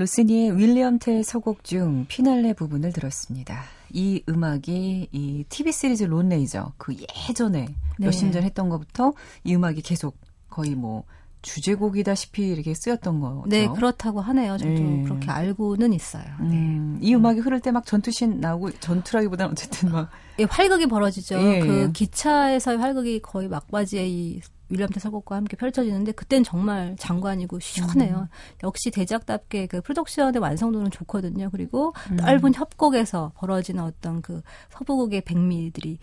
로시니의 0.00 0.56
윌리엄 0.56 0.98
텔 0.98 1.22
서곡 1.22 1.62
중 1.62 2.06
피날레 2.08 2.54
부분을 2.54 2.90
들었습니다. 2.92 3.62
이 3.92 4.22
음악이 4.30 5.08
이 5.12 5.44
TV 5.50 5.72
시리즈 5.72 6.04
론레이저 6.04 6.72
그 6.78 6.94
예전에 7.28 7.66
네. 7.98 8.06
몇십 8.06 8.30
년 8.30 8.42
했던 8.42 8.70
것부터 8.70 9.12
이 9.44 9.54
음악이 9.54 9.82
계속 9.82 10.16
거의 10.48 10.74
뭐 10.74 11.04
주제곡이다시피 11.42 12.48
이렇게 12.48 12.72
쓰였던 12.74 13.20
거죠. 13.20 13.44
네, 13.46 13.68
그렇다고 13.68 14.20
하네요. 14.22 14.56
저도 14.56 14.70
네. 14.72 15.02
그렇게 15.04 15.30
알고는 15.30 15.92
있어요. 15.92 16.24
네. 16.40 16.56
음, 16.56 16.98
이 17.02 17.14
음악이 17.14 17.40
흐를 17.40 17.60
때 17.60 17.70
막 17.70 17.84
전투신 17.84 18.40
나오고 18.40 18.72
전투라기보다는 18.80 19.52
어쨌든 19.52 19.92
막 19.92 20.10
예, 20.38 20.44
활극이 20.44 20.86
벌어지죠. 20.86 21.38
예, 21.42 21.60
그 21.60 21.82
예. 21.88 21.92
기차에서의 21.92 22.78
활극이 22.78 23.20
거의 23.20 23.48
막바지에 23.48 24.08
이 24.08 24.40
윌리엄 24.70 24.88
테서곡과 24.90 25.36
함께 25.36 25.56
펼쳐지는데 25.56 26.12
그땐 26.12 26.44
정말 26.44 26.96
장관이고 26.98 27.58
시원해요. 27.60 28.28
역시 28.62 28.90
대작답게 28.90 29.66
그 29.66 29.80
프로덕션의 29.82 30.40
완성도는 30.40 30.90
좋거든요. 30.90 31.50
그리고 31.50 31.92
넓은 32.16 32.54
협곡에서 32.54 33.32
벌어지는 33.36 33.82
어떤 33.82 34.22
그 34.22 34.42
서부극의 34.70 35.22
백미들이 35.22 35.98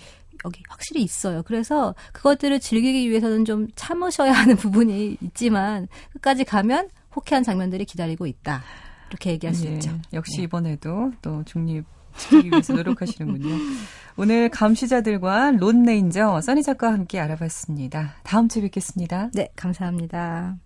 여기 0.45 0.61
확실히 0.69 1.01
있어요. 1.01 1.41
그래서 1.43 1.95
그것들을 2.13 2.59
즐기기 2.59 3.09
위해서는 3.09 3.45
좀 3.45 3.67
참으셔야 3.75 4.31
하는 4.31 4.55
부분이 4.57 5.17
있지만 5.21 5.87
끝까지 6.11 6.43
가면 6.43 6.89
호쾌한 7.15 7.43
장면들이 7.43 7.85
기다리고 7.85 8.27
있다. 8.27 8.61
이렇게 9.09 9.31
얘기할 9.31 9.55
수 9.55 9.65
예, 9.67 9.73
있죠. 9.73 9.97
역시 10.13 10.37
네. 10.37 10.43
이번에도 10.43 11.11
또 11.21 11.43
중립 11.45 11.85
지키기 12.17 12.51
위해서 12.51 12.73
노력하시는군요. 12.73 13.55
오늘 14.17 14.49
감시자들과 14.49 15.51
론 15.51 15.83
레인저 15.83 16.41
써니 16.41 16.63
작가와 16.63 16.93
함께 16.93 17.19
알아봤습니다. 17.19 18.15
다음 18.23 18.49
주에 18.49 18.63
뵙겠습니다. 18.63 19.29
네, 19.33 19.49
감사합니다. 19.55 20.57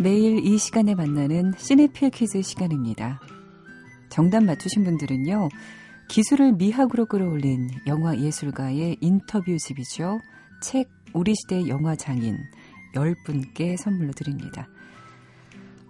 매일 0.00 0.44
이 0.44 0.58
시간에 0.58 0.94
만나는 0.96 1.52
시네필 1.56 2.10
퀴즈 2.10 2.42
시간입니다. 2.42 3.20
정답 4.08 4.42
맞추신 4.42 4.82
분들은요. 4.82 5.48
기술을 6.12 6.52
미학으로 6.52 7.06
끌어올린 7.06 7.70
영화 7.86 8.14
예술가의 8.14 8.98
인터뷰집이죠. 9.00 10.20
책 10.60 10.90
우리 11.14 11.34
시대 11.34 11.66
영화 11.68 11.96
장인 11.96 12.36
10분께 12.94 13.78
선물로 13.78 14.12
드립니다. 14.12 14.68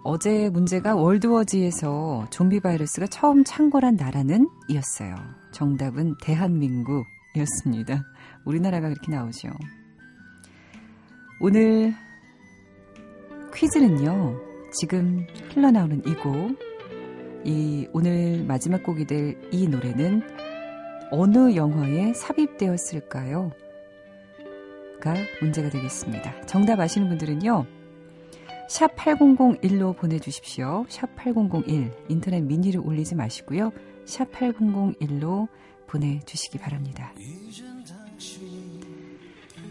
어제 0.05 0.49
문제가 0.49 0.95
월드워지에서 0.95 2.27
좀비 2.31 2.61
바이러스가 2.61 3.07
처음 3.07 3.43
창궐한 3.43 3.97
나라는 3.97 4.47
이었어요. 4.69 5.13
정답은 5.51 6.15
대한민국이었습니다. 6.21 8.05
우리나라가 8.45 8.87
그렇게 8.87 9.11
나오죠. 9.11 9.49
오늘 11.41 11.93
퀴즈는요, 13.53 14.39
지금 14.79 15.27
흘러나오는 15.53 16.01
이 16.07 16.13
곡, 16.13 16.57
이 17.45 17.87
오늘 17.93 18.43
마지막 18.45 18.83
곡이 18.83 19.05
될 19.05 19.37
이 19.51 19.67
노래는 19.67 20.23
어느 21.11 21.55
영화에 21.55 22.13
삽입되었을까요? 22.13 23.51
가 24.99 25.13
문제가 25.41 25.69
되겠습니다. 25.69 26.45
정답 26.45 26.79
아시는 26.79 27.09
분들은요, 27.09 27.65
샵 28.69 28.95
8001로 28.95 29.95
보내주십시오. 29.95 30.85
샵 30.89 31.15
8001. 31.15 31.91
인터넷 32.09 32.41
미니를 32.41 32.79
올리지 32.79 33.15
마시고요. 33.15 33.71
샵 34.05 34.31
8001로 34.31 35.49
보내주시기 35.87 36.57
바랍니다. 36.57 37.13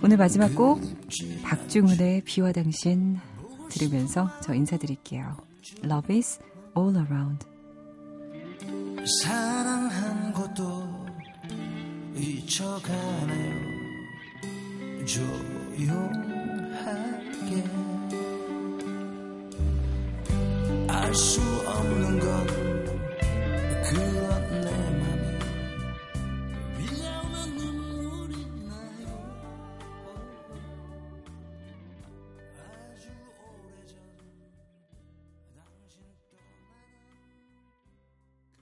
오늘 0.04 0.16
마지막 0.16 0.54
곡, 0.54 0.80
박중훈의 1.42 2.22
비와 2.24 2.52
당신 2.52 3.18
들으면서 3.70 4.30
저 4.42 4.54
인사드릴게요. 4.54 5.36
Love 5.84 6.16
is 6.16 6.38
all 6.76 6.96
around. 6.96 7.51
사랑한 9.22 10.32
것도 10.32 10.88
잊혀가네요. 12.16 13.72
조용하게. 15.04 16.22
알 20.88 21.14
수 21.14 21.40